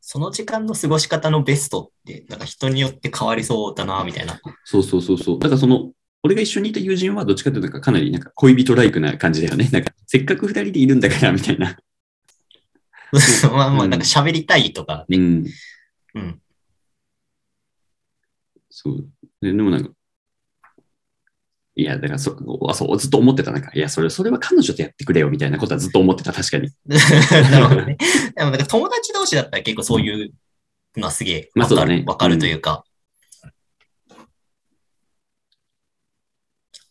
[0.00, 4.40] その時間の過ごし方のベストって、なんか人によって変わりそうだな、みたいな。
[4.64, 5.38] そうそうそうそう。
[5.38, 5.92] だからその、
[6.24, 9.68] 俺が一緒にいた友人はどっちかというとなんかかなりなんか恋人ライクな感じだよね。
[9.70, 11.76] なんか、せっかく二人でいるんだから、みたいな。
[13.52, 15.18] まあまあ、うんなんか喋りたいとかね。
[15.18, 15.46] うん。
[16.14, 16.40] うん。
[18.70, 19.06] そう。
[19.42, 19.90] ででもなんか、
[21.76, 22.36] いや、だからそ
[22.68, 23.50] あそう、ずっと思ってた。
[23.50, 26.70] なんか、いや、それ、それは彼女とやってくれよ、みたいなことはずっと思ってた、確かに。
[26.86, 27.98] なるほどね。
[28.34, 30.32] でもなんか友達同士だったら結構そういう
[30.96, 31.50] のはすげえ
[32.06, 32.84] わかるというか、
[33.42, 33.46] い
[36.76, 36.83] や、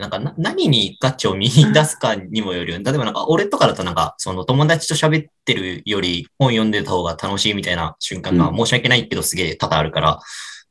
[0.00, 2.78] なんかな何に価値を見出すかにもよるよ。
[2.78, 10.20] 例えばなんか俺とかだとなんかその友達と喋ってるより本読んでた方が楽しいみたいな瞬間がうん申し訳ないけどすげえ多々あるから、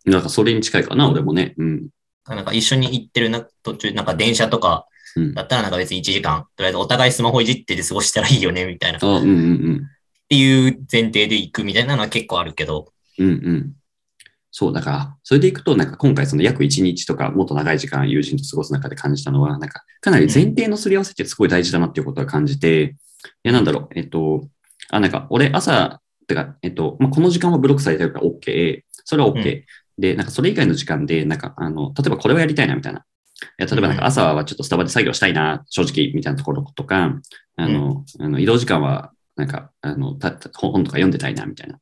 [0.05, 1.53] なんかそれに近いかな、俺もね。
[1.57, 1.87] うん。
[2.27, 5.33] なんか一緒に行ってるな途中、なんか電車とかうん。
[5.33, 8.99] だったらなんか別に1時間、とりあえずお互いスマホいじってで過ごしたらいいよね、みたいな。
[9.01, 9.87] うんうんうん。
[10.29, 13.73] ていう前提で行くみたいなのは結構あるけど、うんうん。
[14.51, 22.95] そう、だから、それでいくと、なんか今回その約1日とか、もっと長い時間友人と過ごす中で感じたのは、なんか、かなり前提のすり合わせってすごい大事だなっていうことは感じて、
[23.43, 24.47] いや、なんだろう、えっと、
[24.89, 29.63] あ、なんか、俺朝、てか、えっと、まあ、この時間はブロックされてるから OK、それは OK、
[29.97, 33.03] で、なんかそれ以外の時間で、なんか、あの、例えばこれをやりたいな、みたいな。
[33.39, 37.19] いや例えばなんか朝はちょっとスタバで作業したいな、正直、みたいなところとか、
[37.55, 40.17] あの、あの移動時間は、なんか、あの、
[40.53, 41.79] 本とか読んでたいな、みたいな。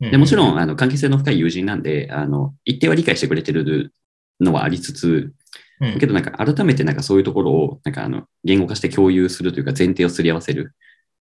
[0.00, 3.92] でもちろん、ん、あの、関係性の深い友人なんで、あの、一定は理解してくれてる
[4.40, 5.32] のはありつつ、
[5.80, 5.98] うん。
[5.98, 10.74] けどなんか改めてなんかそういうところを、なんかあの、言語化して共有するというか前提をすり合わせる。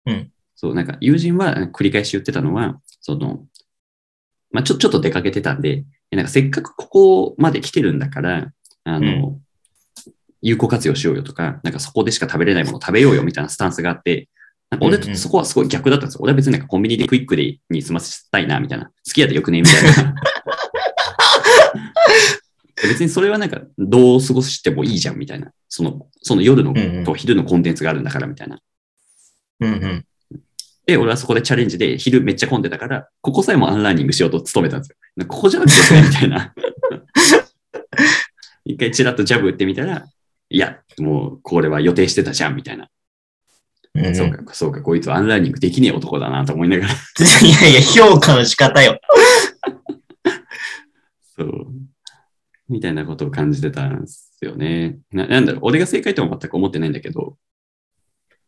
[0.05, 0.31] うん。
[0.55, 3.45] そう、なんか友人は繰り返し言ってたのは、その、
[4.51, 8.51] まあ、ちょ、ちょっと出かけてたんで、えなんかせっかくここまで来てるんだから、
[8.83, 9.39] あの、
[10.41, 14.27] 有効活用しようよとか、なんかそこでしか食べれないものを食べようよみたいなスタンスがあって、
[14.79, 16.21] 俺とそこはすごい逆だったんですよ。
[16.21, 18.85] 俺は別になんかコンビニでクイックでに済ませたいな、みたいな。
[18.85, 20.15] すき家でよくね、みたいな。
[22.81, 25.51] 別にそれはなんかどう過ごしてもいいじゃん、みたいな。
[25.67, 28.59] その、その夜のと昼のコンテンツがあるんだから、みたいな。
[29.59, 30.05] うんうん。
[30.85, 34.95] で、俺はそこでチャレンジで昼めっちゃ混んでたから、ここさえもアンラーニングしようと努めたんですよ。
[35.27, 36.53] ここじゃなくてみたいな。
[38.65, 40.05] 一回チラッとジャブ打ってみたら、
[40.49, 42.89] いや、もうこれは予定してたじゃん、みたいな。
[43.93, 46.93] うんうんそうか、そうか、こいつはアンラーニングできねえ男だなと思いながら。
[46.93, 46.95] い
[47.63, 48.99] やいや、評価の仕方よ。
[51.37, 51.67] そう。
[52.69, 54.99] みたいなことを感じてたんですよね。
[55.11, 57.37] ななんだろう、俺が正解とも全く思ってないんだけど、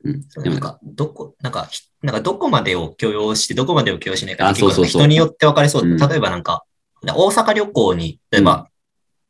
[0.06, 0.22] うん。
[0.22, 6.64] でもなんか、どこ、なんか、ひなんかどこまでを許容して、どこまでを許容しないかあって結構人によって分かれそうで、うん例えばなんか、
[7.04, 8.70] 大阪旅行に、例えば、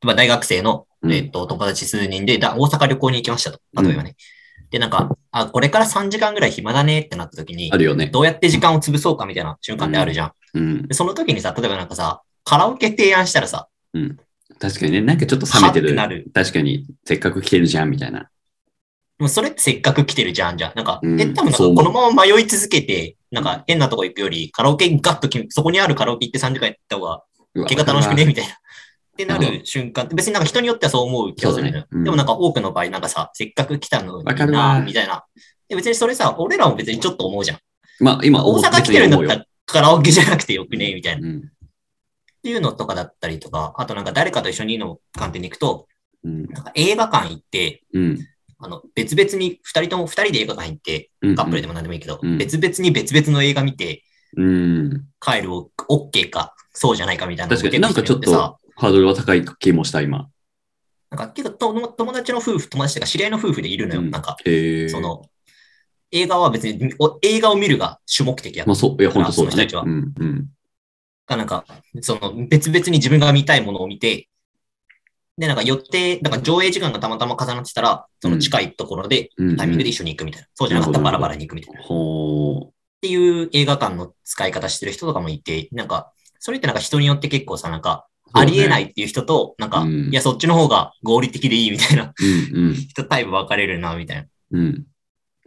[0.01, 3.59] 例えば大学生の、うんえっと、友達数人でだ大阪旅行に行きましたと。
[3.81, 4.15] 例えばね。
[4.73, 8.07] で、なんか、あ、これから3時間ぐらい暇だねってなった時にあ、るよね。
[8.07, 10.31] どうやって時間を潰そうかみたいな瞬間ってあるじゃん。
[10.55, 10.87] うん。
[10.87, 13.67] でその時にさ、例えばなんかさ、カラオケ提案したらさ、
[14.59, 15.93] 確かにね、なんかちょっと冷めてる。
[15.93, 18.21] なる確かに、せっかく来てるじゃん、みたいな。
[18.21, 18.25] で
[19.19, 20.73] もそれってせっかく来てるじゃんじゃん。
[20.75, 27.23] なんか、うんえ、多分なんかこのまま迷い続けて、なんか変なとこ行くより、カラオケガッとそこにあるカラオケ行って3時間やった方が
[27.67, 28.57] 結果楽しくねみたいな。
[29.13, 31.73] ってななるる瞬間って、別になんか人によってはそう思う気がするのよ。
[31.73, 35.23] そうだねうんでもなんか多くの場合、なんかさ、せっかく来たのにわかるわな、みたいな。
[35.69, 37.57] で別にそれさ、俺らも別にちょっと思うじゃん。
[37.99, 41.27] まあ、今、大阪来てるんだった別にらカラオケじゃなくてよくねみたいな。
[41.27, 41.49] っ思うよ。
[42.43, 45.87] ていうのとかだったりとか、あとなんか誰かと一緒にの観点に行くと、
[46.23, 46.45] うん。
[46.47, 48.19] なんか映画館行って、うん。
[48.59, 51.35] あの、別々に、二人とも二人で映画館行って、うん。
[51.35, 54.03] カップルでも何でもいいけど、うん別々に別々の映画見て
[54.35, 55.05] うん。
[55.19, 60.29] 帰るを OK か、そうじゃないかみたいなの確かになんかちょっとさハードルは高い気もした、今。
[61.09, 64.01] なんか結構と友達の夫婦、友達とか知り合いの夫婦でいるのよ。
[64.01, 64.37] うんなんか。
[64.89, 65.29] その、
[66.11, 69.75] 映画は別にお映画を見るが主目的やったまあ、そう、いや、本当そうだねその人たち。
[69.75, 70.13] はうん。
[70.17, 70.49] うん。
[71.27, 71.65] がなんか、
[72.01, 74.27] その別々に自分が見たいものを見て、
[75.37, 79.57] で、なんか予定、なんか上映時間がたまたま重なってたら、その近いところでうん。
[79.57, 80.47] タイミングで一緒に行くみたいな。
[80.53, 81.81] そうじゃなかったらバラバラに行くみたいな。
[81.81, 88.12] っほていう映画館の使い方してる人とかもいて、なんか、それってなんか人によって結構さ、なんか、う。。
[88.33, 92.13] ありえないいっていう人と、なんか、うんいや、そっちの方が合理的でいいみたいな。
[92.89, 94.25] 人タイプ分かれるな、みたいな。
[94.51, 94.85] うん。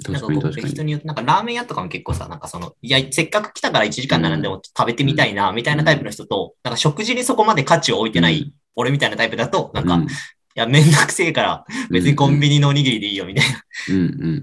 [0.09, 0.53] なんかこう。
[0.53, 10.07] 人によって、なんかラーメン屋とかも結構さ、なんかその、いや、せっかく来たから1時間並んでも食べてみたいな、みたいなタイプの人と、なんか食事にそこまで価値を置いてない、俺みたいなタイプだと、なんか、いうん、
[10.55, 13.62] や、めんどくせえから、別にコンビニのおにぎりでいいよ、みたいな。
[13.90, 14.42] うんうん。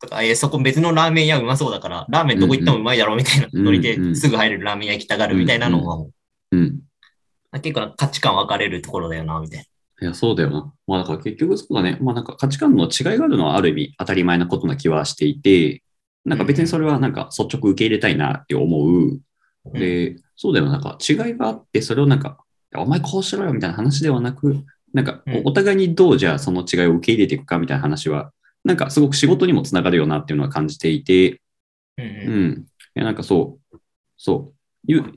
[0.00, 6.06] とか、え、そこ別のラーメン屋うまそうだから、ラーメンどこ行ってもうまいだろ、みたいなノリですぐ入れるラーメン屋行きたがるみたいなのは、
[6.52, 6.80] うん。
[7.60, 9.66] 結構価値観分かれるところだよな、みたい
[10.00, 10.72] いや、そうだよな。
[10.86, 11.98] まあ、だから結局そうだね。
[12.00, 15.82] まあ、なんか価値観の違いがあるのはある意味当たり前なことな気はしていて、
[16.24, 19.20] なんか別にそれはなんか率直受け入れたいなって思う。
[19.72, 19.80] な。
[19.80, 20.66] で、そうだよ。
[20.66, 22.38] なんか違いがあって、それをなんか、
[22.76, 28.32] お前こうしろよみたいな話ではなく、なんかうんおお互いにどうじゃあその違いを受け入れていくかみたいな話は、
[28.64, 31.40] なんかすごく仕事にもつながるよなっていうのは感じていて、
[31.96, 32.66] うん。
[32.96, 33.78] いや、なんかそう、
[34.16, 34.53] そう、ゆ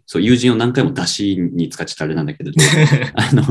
[0.06, 2.58] そう友人を何回も出しに使っちゃったあれなんだけれど、
[3.15, 3.43] あの、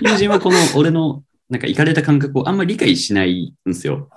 [0.00, 4.08] 友人はこの俺のなんか行かれた感覚をあんまり理解しないんですよ。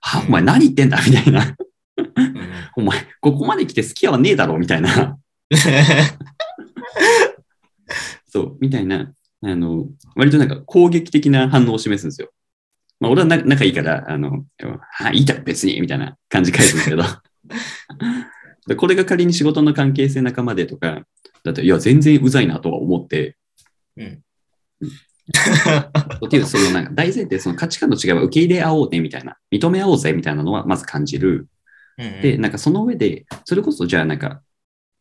[0.00, 1.44] は、お前何言ってんだみたいな。
[1.46, 5.18] うんお前、ここまで来て好きはねえだろみたいな。
[8.26, 12.30] そう、みたいな、あの、割となんか攻撃的な反応を示すんですよ。
[13.00, 14.44] まあ、俺はな仲いいから、あの、
[14.90, 17.02] はい、いいだろ、別に、みたいな感じ返すんですけど。
[18.70, 21.02] でこれが仮に仕事の関係性仲間でとか、
[21.42, 23.36] だって、いや、全然うざいなとは思って、
[23.96, 24.22] うん。
[26.24, 31.48] っていう、そのなんか大前提、その価値観の違いは受け入れ合おうね、みたいな、認め合おうぜ、みたいなのはまず感じる。
[31.98, 34.40] うんで、なんかその上で、それこそじゃあなんか、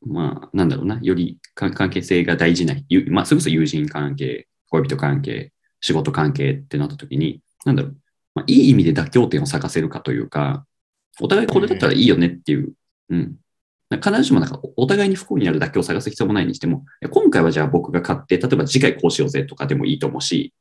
[0.04, 7.96] まあ、なんだろうな、より関関係性が大事な、ゆまあ、それこそ友人関係、恋人関係、仕事関係ってなった時に、なんだろう、
[8.34, 10.66] まあ、いい意味で妥協点を探せるかというか、
[11.22, 12.74] お互いこれだったらいいよねっていう、
[13.10, 13.20] うん。
[13.20, 13.40] なんか
[13.92, 20.54] 必ずしもなんかお互いに不幸になる妥協を探す必要もないにしても、今回はじゃあ僕が買って、例えば次回こうしようぜとかでもいいと思うし、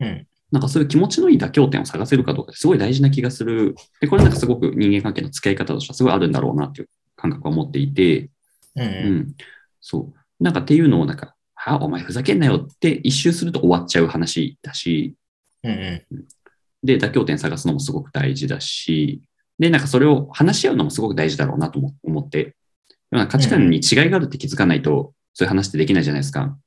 [0.00, 3.74] うんなんかそういう気持ちのいい妥協点を探せるかどうかってすごい大事な気がする。
[4.00, 8.30] で、これなんかすごく人間関係の付き合い方としてはすごいあるんだろうなっていう感覚を持っていて、う
[8.76, 9.34] うんうんん。
[9.80, 10.42] そう。
[10.44, 15.16] なんかっていうのをなんか、はお前ふざけんなよって一周すると終わっちゃう話だし、
[15.64, 16.24] うんうん
[16.84, 19.22] で、妥協点探すのもすごく大事だし、
[19.58, 22.54] で、なんかそれを話し合うのもすごく大事だろうなとも思って、
[23.14, 26.58] でもなんか価値観に違いがあるって気づかないと、そういう話ってできないじゃないですか。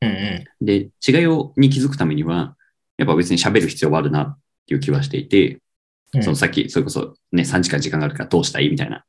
[0.00, 2.56] うんうんで、違いをに気づくためには、
[2.98, 5.60] やっぱ別に喋る必要はあるなっていう気はしていて、
[6.14, 9.04] うんそのさっき、それこそね、3時間時間があるからどうしたいみたいな。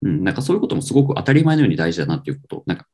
[0.00, 2.62] うん、なんかそういうこともすごく当たり前のように大事だなっていうこと。
[2.66, 2.86] なんか、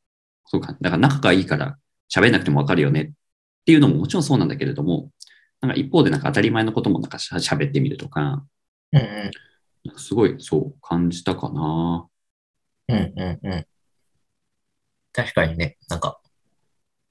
[0.44, 1.78] そうか、だから仲がいいから
[2.12, 3.10] 喋んなくてもわかるよねっ
[3.64, 5.12] ていうのももちろんそうなんだけれども、
[5.60, 8.44] なんか一方でなんか当たり前のこともなんかしゃ喋ってみるとか、
[8.92, 9.47] うんうんなんか
[9.96, 12.06] すごいそう感じたかな。
[12.88, 13.66] うんうんうん。
[15.12, 16.20] 確かにね、なんか、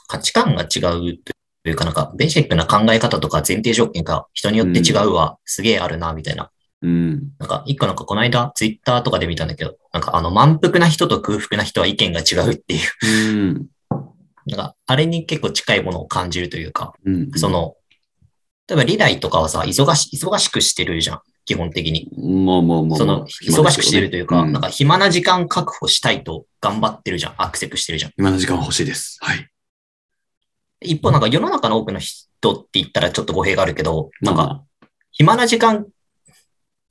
[0.08, 0.80] 価値観が違
[1.14, 1.18] う
[1.64, 6.52] というか、なんか、ベーシックな考え方とか前提条件が人によって違うは、すげえあるな、みたいな。
[6.82, 7.32] うん。
[7.40, 13.68] なんか、一個なんかこの間、ツイッターとかで見たんだけど、なんかあの、満腹な人と空腹な人は意見が違うっていう、うん。
[14.46, 17.32] なんか、あれに結構近いものを感じるというか、うん。
[17.36, 17.76] その、
[18.68, 21.22] 例えばリライとかはさ、忙し、忙しくしてるじゃん。
[21.48, 22.12] 基本的に。
[22.18, 22.98] まあまあまあ。
[22.98, 27.36] その、忙しくしてるというか、んなんか暇な時間確保したいと頑張ってるじゃん。
[27.38, 28.12] アクセクしてるじゃん。
[28.18, 29.18] 今の時間は欲しいです。
[29.22, 29.50] はい。
[30.82, 34.64] 一方、なんか世の中の多くの人って言ったらちょっと語弊があるけど、なんか、ま
[35.12, 35.88] 暇な時間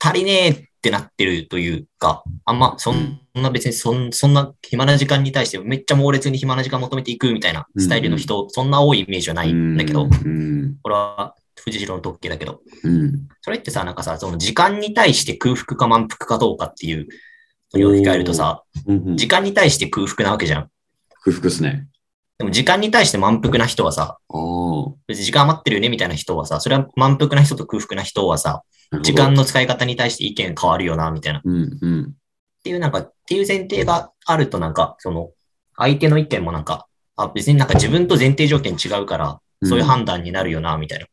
[0.03, 10.77] 足りねえってなってるというか、あんま、そんな別にそんそんな暇な時間に対してめっちゃ猛烈に暇な時間求めていくみたいなスタイルの人、そんな多いイメージはあないんだけど、うん。
[10.81, 13.27] これは藤代の特権だけど、うん。
[13.41, 17.07] それってさ、なんかさ、その時間に対して空腹か満腹かどうかっていう
[17.73, 19.17] のに置き換えるとさ、うんうん。
[19.17, 20.69] 時間に対して空腹なわけじゃん。
[21.23, 21.87] 空腹っすね。
[22.37, 24.17] でも時間に対して満腹な人はさ。
[25.07, 28.63] 別に時間余ってるよねみたいな人はさ、それは満腹な人と空腹な人はさ、
[29.01, 31.39] 時間の使い方に対して意見変わるよな、みたいな。
[31.39, 32.13] っうんうん。
[32.63, 35.31] ていうなんか、っていう前提があるとなんか、その、
[35.75, 41.05] 相手の意見もなんか、あ、別になんか自分と前提条件違うから、そういう判断になるよな、みたいな。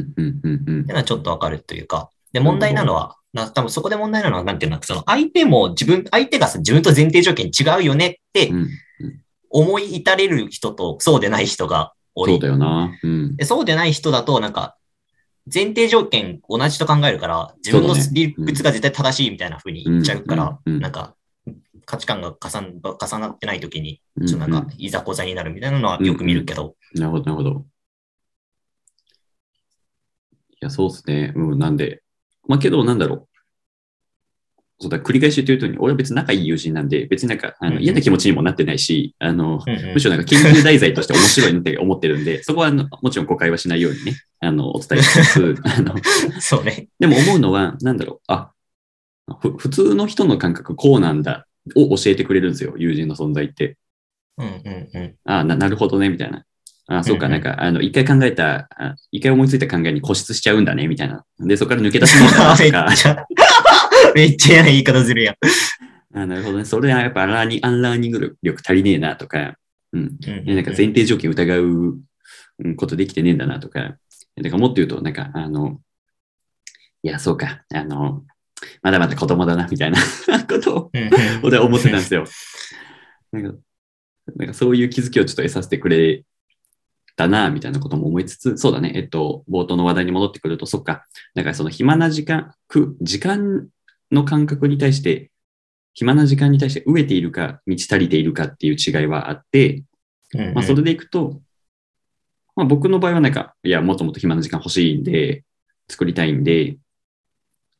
[0.00, 2.10] っうんうんうんうんていうのはちょっとわかるというか。
[2.32, 8.68] で、問題なのは、な多分そこで問題なのは、なんていうのその相手も自分、相手がさ自分と前提条件違うよねってうん。
[9.50, 12.40] 思い至れる人とそうでない人が多いそう。
[12.40, 12.90] だよな。
[13.02, 13.36] うん。
[13.36, 14.76] でそうでない人だと、なんか、
[15.52, 21.14] 前提条件同じと考えるから、自分の理屈が絶対正しいみたいな風に言っちゃうから、なんか、
[21.84, 27.66] 価値観が重な重なってない時に、うんちょっとなんか、いざこざになるみたいなのはよく見るけど、なるほど、なるほど。
[30.62, 31.32] いや、そうですね。
[31.34, 32.02] うん、なんで。
[32.46, 33.28] まあ、けど、なんだろう。
[34.78, 45.94] そうだ、繰り返し言ってるとおり、俺は別に仲いい友人なんで、別になんか、あの嫌な気持ちにもなってないし、あの、うんうんむしろなんか研究題材として面白いなって思ってるんで、 そこはあのもちろん誤解はしないようにね、あの、お伝えしつつ、 あの、
[46.40, 46.88] そうね。
[47.00, 48.52] でも思うのは、なんだろう、あ、
[49.40, 53.76] ふ普通の人の感覚こうなんだを教えてくれるんですよ、友人の存在って。
[54.38, 55.14] うんうんうん。
[55.24, 56.44] あななるほどね、みたいな。
[56.86, 61.24] あそうか、なんんか、あの、一回考えた、あ一回思いついた考えに固執しちゃうんだね、みたいな。
[61.38, 63.26] で、そこから抜け出せないんだなめとか
[64.14, 65.36] めっちゃ言い方するやん。
[66.14, 66.64] あなるほどね。
[66.64, 69.56] それはやっぱラーニアンラーニング力足りねえなとか、
[69.92, 70.18] うん。
[70.44, 71.98] なんか前提条件疑う
[72.64, 73.96] うんことできてねえんだなとか、
[74.36, 75.80] だからもっと言うと、なんか、あの、
[77.02, 78.24] いや、そうか、あの、
[78.82, 79.98] まだまだ子供だな、みたいな
[80.48, 80.90] ことを、
[81.42, 82.24] 俺は思ってたんですよ。
[83.32, 83.58] なんか、
[84.36, 86.24] なんかそういう気づきをちょっと得させてくれ
[87.16, 93.68] たな、みたいなことも思いつつ、そうだね、えっと、冒頭の話題に戻ってくると、そっか、だからその暇な時間、く時間
[94.10, 95.30] の感覚に対して、
[95.94, 99.84] 暇な時間に対して飢えているか、満ち足りているかっていう違いはあって、
[100.34, 101.40] うんうんまあ、それでいくと、
[102.56, 105.44] まあ、僕の場合はなんか、いや、もっともっと暇な時間欲しいんで、
[105.88, 106.76] 作りたいんで、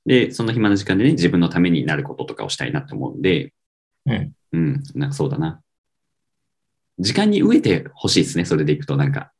[0.06, 3.52] で、その暇な時間でね、自分のためになることとかをしたいなと思うんで、
[4.06, 4.32] うん。
[4.52, 5.61] うん、なんかそうだな。
[7.02, 9.32] 時間に飢えてほしいですね、それでいくと、なんか。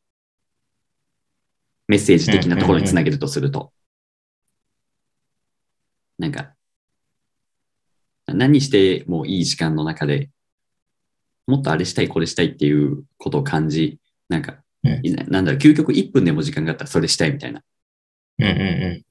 [1.86, 3.72] メッセージ的なところにつなげるとすると。
[6.18, 6.54] なんか、
[8.26, 10.30] 何してもいい時間の中で、
[11.46, 17.60] もっとあれしたい、これしたいっていうことを感じ、なんか、なんだろう、究極1分でも時間があったらそれしたいみたいな。
[17.60, 17.62] っ
[18.38, 18.54] うんうんう
[18.98, 19.02] ん。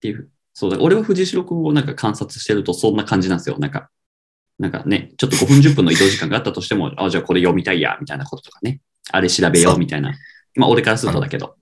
[0.00, 0.30] ていう。
[0.54, 3.58] そうだ、俺は藤代君をなんか観察してるとそんな感じなんですよ。
[3.58, 3.90] なんか、
[4.58, 8.80] なんかね、ちょっと5分10分の移動時間があったとしても、 あ、じゃあこれ読みたいや、みたいなこととかね。
[9.10, 10.12] あれ調べよそうう、みたいな。
[10.56, 11.56] まあ俺からするとだけど。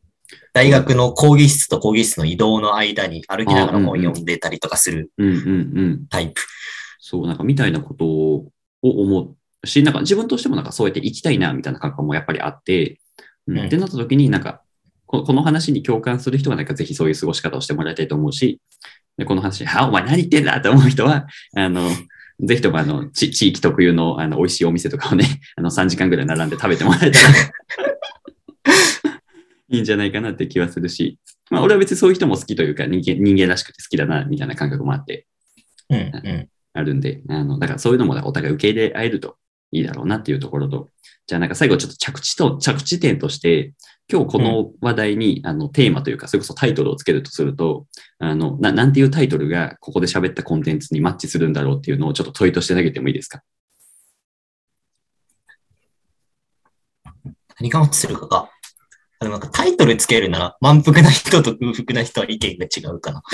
[0.52, 5.40] 大学の講義室と講義室の移動の間に歩きながら本読んでたりとかするうんうんう
[5.82, 6.06] ん。
[6.08, 6.40] タイプ。
[6.98, 8.50] そう、なんかみたいなことを
[8.82, 13.00] 思うし、なんか自分としてもなんかそうやって生きたいな、みたいな感覚もやっぱりあって、
[13.46, 14.62] うんうんってなった時になんか
[15.06, 18.60] こ、この話に共感する人はなんかぜひそういう過ごし方をしてもらいたいと思うし、
[19.16, 21.88] でこの話、はあ、お前何言ってんだと思う人は、あの、
[22.40, 25.24] ぜひともあの、ち地域特有のあの美味しいお店とかをね、
[25.56, 27.28] あの3時間ぐらい並んで食べてもらえたら
[29.68, 31.18] いいんじゃないかなって気はするし、
[31.50, 35.26] まあ俺は別にそういう人も好きというか人間人間らしくて好きだな、みたいな感覚もあって、
[35.88, 36.48] うんうん。
[36.74, 39.36] あるんで、あの、だからそういうのもお互い受け入れ合えると
[39.72, 40.90] いいだろうなっていうところと、
[41.26, 43.72] じゃあなんか最後ちょっと着地と、着地点として、
[44.08, 47.86] 今日この話題に、あのテーマというか、それこそタイトルをつけるとすると、
[48.20, 53.42] あの、ななんていうタイトルがここで喋ったコンテンツにマッチするんだろうっていうのをちょっと問いとして投げてもいいですか？
[57.58, 58.50] 何がマッチするかか。
[59.18, 63.22] あでもなんかタイトルつけるなら、満腹な人と空腹な人は意見が違うかな。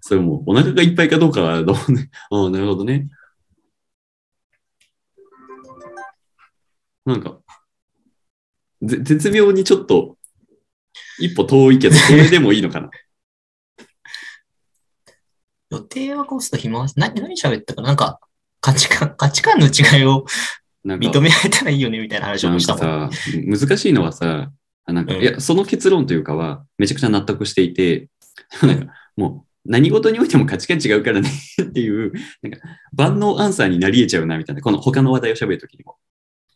[0.00, 2.10] それもうお腹がいっぱいかどうかはどうね？
[2.30, 3.08] ああ、なるほどね。
[7.04, 7.36] なんか、ぜ
[8.82, 10.16] 絶妙にちょっと
[11.18, 12.90] 一歩遠いけど、 それでもいいのかな？
[15.70, 17.88] 予定はコスト暇は、何、何喋ったかな？
[17.88, 18.20] なんか、
[18.60, 20.24] 価値観、 価値観の違いを
[20.84, 23.10] 認められたらいいよねみたいな話をしたもん。
[23.10, 24.50] かさ、難しいのはさ、
[24.84, 28.08] あなんか、うんいや、その結論というかは、めちゃくちゃ納得していて、
[28.62, 32.12] なんかもう何事においても価値観違うからねっていう、
[32.42, 32.60] なんか
[32.92, 35.96] 万能アンサーになり得ちゃうなみたいな、この他の話題を喋るときにも。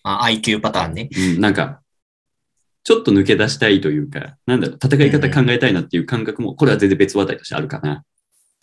[0.04, 1.08] あ、IQ パターンね。
[1.16, 1.80] うん、なんか、
[2.82, 8.04] ちょっと抜け出したいというか、なんだろう、戦い方考えたいなっていう感覚も、これは全然別話題としてあるかな。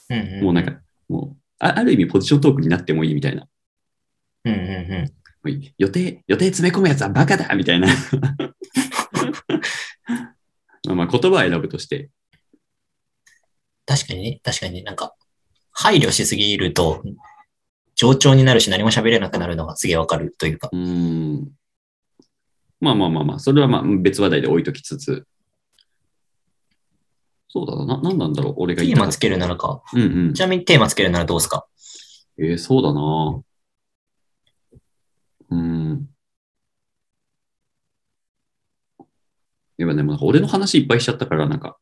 [0.09, 3.47] うんうん、もうなんか、もう、あある意味ポジショントークになってもいいみたいな。
[4.45, 5.11] うんうんうん。
[5.77, 7.87] 予定、予定詰め込むやつはバカだみたいな。
[10.85, 12.09] まあまあ言葉は選ぶとして。
[13.85, 15.15] 確かにね、確かにね、なんか、
[15.71, 17.03] 配慮しすぎると、
[17.95, 20.69] 冗長になるし何も喋れなくなるのがすげえわかるというか。
[20.71, 21.51] うーん。
[22.79, 25.25] まあまあまあまあ、それはまあ別話題で置いときつつ。
[27.49, 29.81] そうだな、な、なんなんだろう、俺が言テーマつけるならか。
[29.93, 30.39] うんうんち。
[30.41, 31.65] なみにテーマつけるならどうですか？
[32.37, 33.41] えー、そうだな。
[35.49, 36.09] うーん。
[39.79, 41.77] いや、でもなんか俺の話いっぱいしちゃったから、なんか、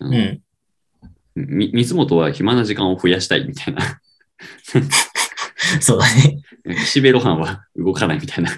[0.00, 0.42] あのうん。
[1.36, 3.82] み水本は暇な時間を増やしたいみたいな。
[5.80, 6.40] そうだね。
[6.84, 8.50] 岸辺露伴は動かないみたいな。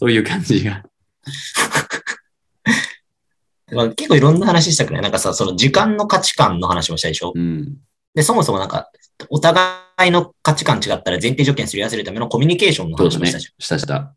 [0.00, 0.82] そういう感じが。
[3.70, 5.02] まあ結構いろんな話したくない？
[5.02, 7.32] なんかさ、その時間の価値観の話もしたでしょ？
[7.34, 7.76] うん。
[8.14, 8.90] で、そもそもなんか、
[9.28, 9.62] お互
[10.08, 13.52] いの価値観違ったら前提条件すり合わせるためのコミュニケーションの話もしたじゃん。。
[13.58, 14.14] したした。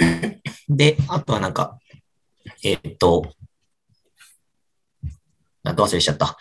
[0.70, 1.78] で、あとはなんか、
[2.64, 3.30] えーっと、
[5.62, 6.38] なんと忘れしちゃった。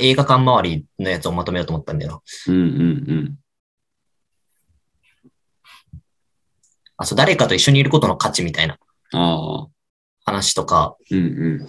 [0.00, 2.52] 映画館周りのやつをまとめようと思ったんだよな。
[2.52, 2.64] うんうん
[3.08, 3.38] うん。
[6.96, 8.78] あ、そう、誰かと一緒にいることの価値みたいな
[9.12, 9.68] ああ。
[10.24, 11.58] 話とか、うんうん。
[11.58, 11.64] な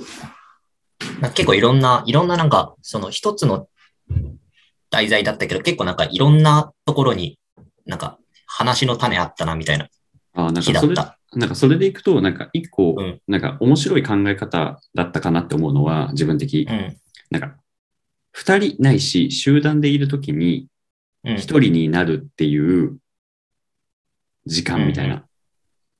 [1.17, 3.67] んか結構いろんな、いろんななんか、その一つの
[4.89, 7.37] 題材だったけど、結構なんかいろんなところに
[7.85, 9.89] なんか話の種あったなみたいな
[10.33, 11.37] ああ、なんかそれ、日だった。
[11.37, 16.73] なんかそれでいくと、なんか一個うん、なんか面白い考え方だったかなって思うのは、自分的う。
[16.73, 16.97] ん。
[17.29, 17.57] なんか、
[18.31, 20.67] 二人ないし、集団でいるときに、
[21.23, 21.35] うん。
[21.35, 22.97] 一人になるっていう
[24.45, 25.15] 時間みたいな。
[25.15, 25.23] うん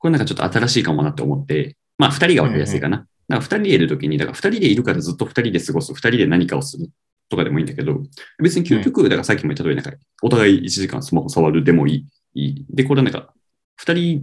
[0.06, 2.98] これなんかちょっと新しいかもなって思って、まあ二人が分かりやすいかな。
[2.98, 6.90] だから二人でいるときに、だから二人でいるからずっと二人で過ごす、二人で何かをする
[7.28, 8.04] とかでもいいんだけど、
[8.38, 12.66] 別に究極、だからさっきも言った通り、なんかお互い1時間スマホ触るでもいい。
[12.70, 13.34] で、これはなんか
[13.78, 14.22] 二人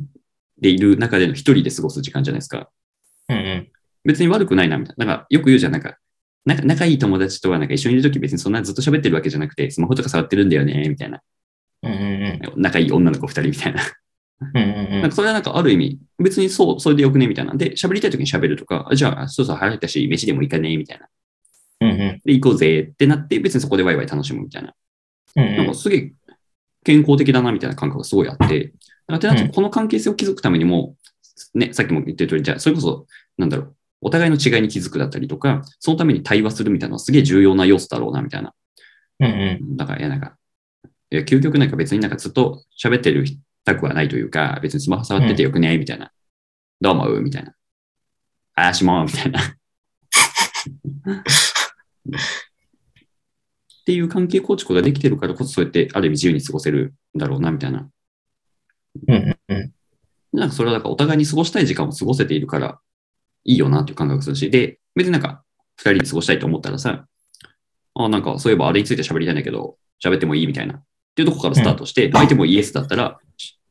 [0.60, 2.70] でいる中での一人で過ごす時間じゃないですか。
[3.28, 3.68] うんうん。
[4.04, 5.04] 別に悪くないな、みたいな。
[5.04, 5.96] なんかよく言うじゃん、なんか、
[6.44, 11.20] 仲仲いい友達とはなんか一緒にいるとき別にそんなずっと喋ってるわけじゃなくて、スマホとか触ってるんだよね、みたいな。
[11.82, 13.82] うんうん仲いい女の子二人みたいな。
[14.54, 14.62] うん。
[14.62, 21.08] うんうんうんなんかそれはなんかある意味、別にそう、それでよくねみたいなんで、喋りたい時に喋るとか、あじゃあ、そうそう腹減ったし、飯でも行かねみたいな。
[21.80, 22.20] うんうん。
[22.24, 24.74] で、行こうぜってなって、別にそこでワイワイ楽しむみたいな。
[25.36, 26.12] うんなんかすげえ
[26.84, 28.72] 健康的だなみたいな感覚がすごいあって、
[29.06, 30.96] なんかってなるとうんこの関係性を築くためにも、
[31.54, 33.06] ね、さっきも言ってる通り、じゃあ、それこそ、
[33.38, 38.52] なんだろう、お互いの違いに気づくだったりとか、そのために対話するみたいなのはすげえ重要な要素だろうなみたいな。
[39.20, 39.76] うんうん。
[39.76, 40.36] だから、いや、なんか、
[41.10, 43.24] いや、究極なんか別になんかずっと喋ってる
[43.64, 46.10] たくはないというか、別にスマホ触っててよくね、みたいな。
[46.80, 47.20] どう思う？
[47.20, 47.54] みたいな。
[48.54, 49.40] あーしもーみたいな。
[49.40, 49.44] っ
[53.84, 57.88] ていう関係構築ができてるからこそ、そうやってある意味自由に過ごせるんだろうな、みたいな。
[59.08, 59.72] うんうんうん。
[60.32, 62.80] なんかそれはなんかお互いに過ごしたい時間を過ごせているから、
[63.44, 65.42] いいよなっていう感覚するし、で、別になんか
[65.76, 67.06] 二人で過ごしたいと思ったらさ、
[67.94, 70.46] あなんかそういえばあれについて喋りたいんだけど、喋ってもいい？
[70.46, 70.82] みたいな。
[71.12, 73.18] っていうとこからスタートして、相手もイエスだったら、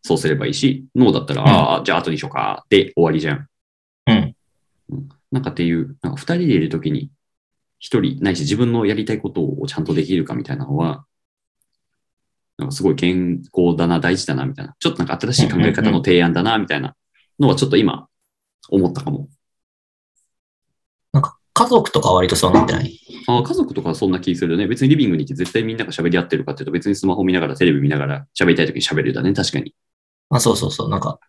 [0.04, 3.48] そうすればいいし、ノーだったら、うんああ、じゃあ後にしようか、で終わりじゃん。
[4.08, 4.36] うん。
[5.32, 7.10] なんかっていう、なんか二人でいるときに、
[7.80, 11.06] 一人ないし自分のやりたいことをちゃんとできるかみたいなのは、
[12.60, 14.76] なんかすごい健康だな、大事だな、みたいな。
[14.78, 16.96] ちょっとなんか新しい考え方の提案だな、みたいな
[17.40, 18.08] のはちょっと今
[18.70, 19.30] 思ったかも。
[21.62, 23.00] 家族とかは割とそうなってない？
[23.28, 24.66] あー家族とかはそんな気するよね。
[24.68, 29.76] 別にリビングにいて絶対みんなが喋り合ってるかっていうと、別にスマホ見ながらテレビ見ながら喋りたいときに喋るだね、確かに。
[30.30, 30.90] あ、そうそうそう。
[30.90, 31.20] なんか、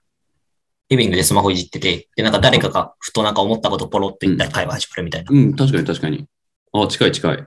[0.88, 5.30] リビングでスマホいじってて、で、なんか誰かがふとなんか思ったことポロって言ったら会話始まるみたいな。
[5.30, 6.26] うん、確かに確かに。
[6.72, 7.46] あ、近い近い。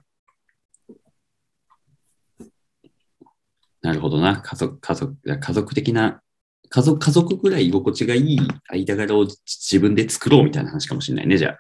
[3.82, 4.42] なるほどな。
[4.42, 6.22] 家族、家族、家族的な、
[6.70, 11.60] 家族、家族ぐらい居心地がいい間柄を自分で作ろうみたいな話かもしれないね、じゃあ。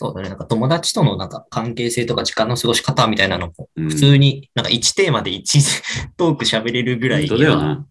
[0.00, 0.28] そうだね。
[0.28, 7.86] なんか友達とのなんか関係性とか時間の過ごし方みたいなのも、うん、普通になんか1テーマで1 トーク喋れるぐらい本当だよな。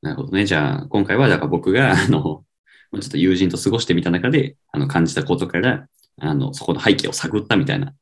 [0.00, 0.44] なるほどね。
[0.44, 2.44] じゃあ、今回は、だから僕が、あの、
[2.90, 5.86] まあちょっと友人と過ごしてみた中で、あの、感じたことから、
[6.20, 7.94] あの、そこの背景を探ったみたいな。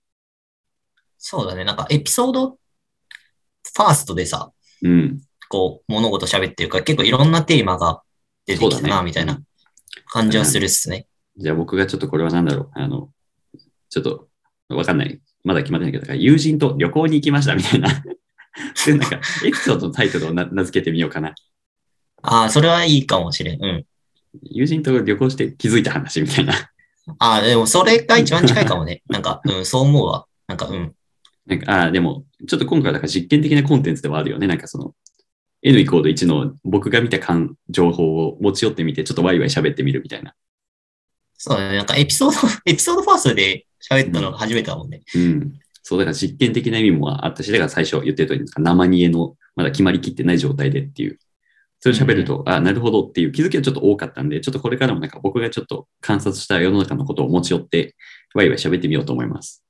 [1.18, 1.64] そうだね。
[1.64, 5.20] なんかエピソードファーストでさ、うん。
[5.50, 8.00] こう物事喋ってるから結構いろんなテーマが
[8.46, 9.38] 出てきたな、みたいな
[10.06, 11.06] 感じはするっすね。
[11.40, 12.70] じゃあ僕がちょっとこれは何だろう。
[12.74, 13.10] あの、
[13.88, 14.28] ちょっと
[14.68, 15.20] わかんない。
[15.42, 17.88] まだ決まってないけど、友人と旅行に行きましたみたいな。
[18.74, 21.34] そういうなんか、エピソードのタイトルをな名付けてみようかな。
[22.22, 23.64] ああ、それはいいかもしれん。
[23.64, 23.86] うん。
[24.42, 26.52] 友人と旅行して気づいた話みたいな。
[27.18, 29.02] ああ、でもそれが一番近いかもね。
[29.08, 30.26] なんか、うん、そう思うわ。
[30.46, 30.94] なんか、うん。
[31.46, 34.46] なんか、ああ、でも、ちょっと今回はだから実験的なコンテンツではあるよね。
[34.46, 34.94] なんかその、
[35.62, 40.34] N イコール1の僕が見た感情報を持ち寄ってみて、ちょっとワイワイ喋ってみるみたいな。
[41.42, 41.76] そうだね。
[41.78, 45.00] なんかエピソード、 エピソードファーストで喋ったのが初めてだもんね。
[45.14, 45.58] うん。
[45.82, 51.18] そう、だから実験的な意味もあったし、だから最初言ってる通りですか、生煮えの、まだ決まりきってない状態でっていう。
[51.80, 57.96] それを喋ると、あなるほどっていう気づきはちょっと多かったんで、ちょっとこれからもなんか僕がちょっと観察した世の中のことを持ち寄って、
[58.34, 59.64] ワイワイ喋ってみようと思います。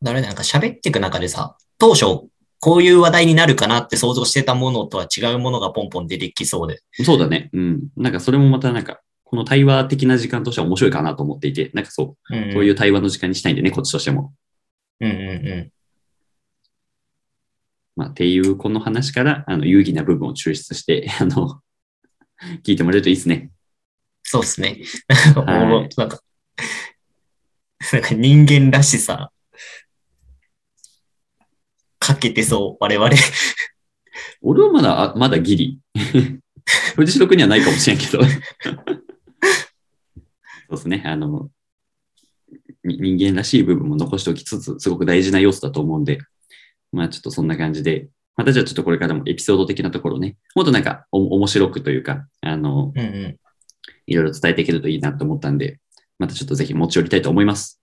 [0.00, 2.28] だからねなんか喋っていく中でさ、当初、
[2.60, 6.80] こういう話題になるかなって想像してたものとは違うものがポンポン出てきそうで。
[7.04, 7.50] そうだね。
[7.54, 7.88] うん。
[7.96, 9.00] なんかそれもまたなんか、
[9.30, 14.34] この対話的な時間としては面白いかなと思っていて、なんかそう、うん、そういう対話の時間にしたいんでね、こっちとしても。
[14.98, 15.22] うんうんう
[15.68, 15.72] ん。
[17.94, 21.60] まあ、っていうこの話から、あの、有意義な部分を抽出して、 あの、
[22.64, 23.52] 聞いてもらえるといいですね。
[24.24, 24.80] そうっすね。
[25.08, 26.20] なんか、なんか、
[27.92, 29.30] なんか人間らしさ、
[32.00, 33.10] かけてそう、我々。
[34.42, 35.80] 俺はまだ、あまだギリ。
[36.96, 38.18] 藤代君にはないかもしれんけど。
[40.70, 41.02] そうですね。
[41.04, 41.50] あの、
[42.84, 46.18] に人間らしい部分も残しておきつつ、すごく大事な要素だと思うんで、
[46.92, 53.36] まあちょっとそんな感じで、またじゃあちょっとこれからもエピソード的なところね、もっとなんかお面白くというか、あの、うんうん。
[54.06, 55.80] いろいろ伝えていけるといいなと思ったんで、
[56.18, 57.80] またちょっとぜひ持ち寄りたいと思います。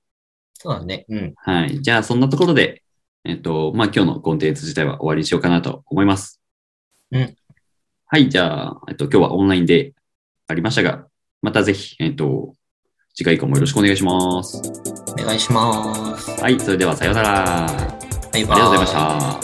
[0.54, 1.06] そうだね。
[1.10, 1.34] うん。
[1.36, 1.82] はい。
[1.82, 2.84] じゃあそんなところで、
[3.26, 6.42] えっと、まあ今日のコンテンツ自体は終わりにしようかなと思います。
[7.12, 7.36] うん。
[8.08, 8.30] はい。
[8.30, 9.94] じゃあ、えっと、今日はオンラインで
[10.48, 11.08] ありましたが、
[11.42, 12.56] またぜひ、えっと、
[13.18, 14.62] 次回以降もよろしくお願いします。
[15.08, 16.30] お願いします。
[16.40, 17.66] はい、それではさようなら。
[18.32, 19.40] バイありがとうございました。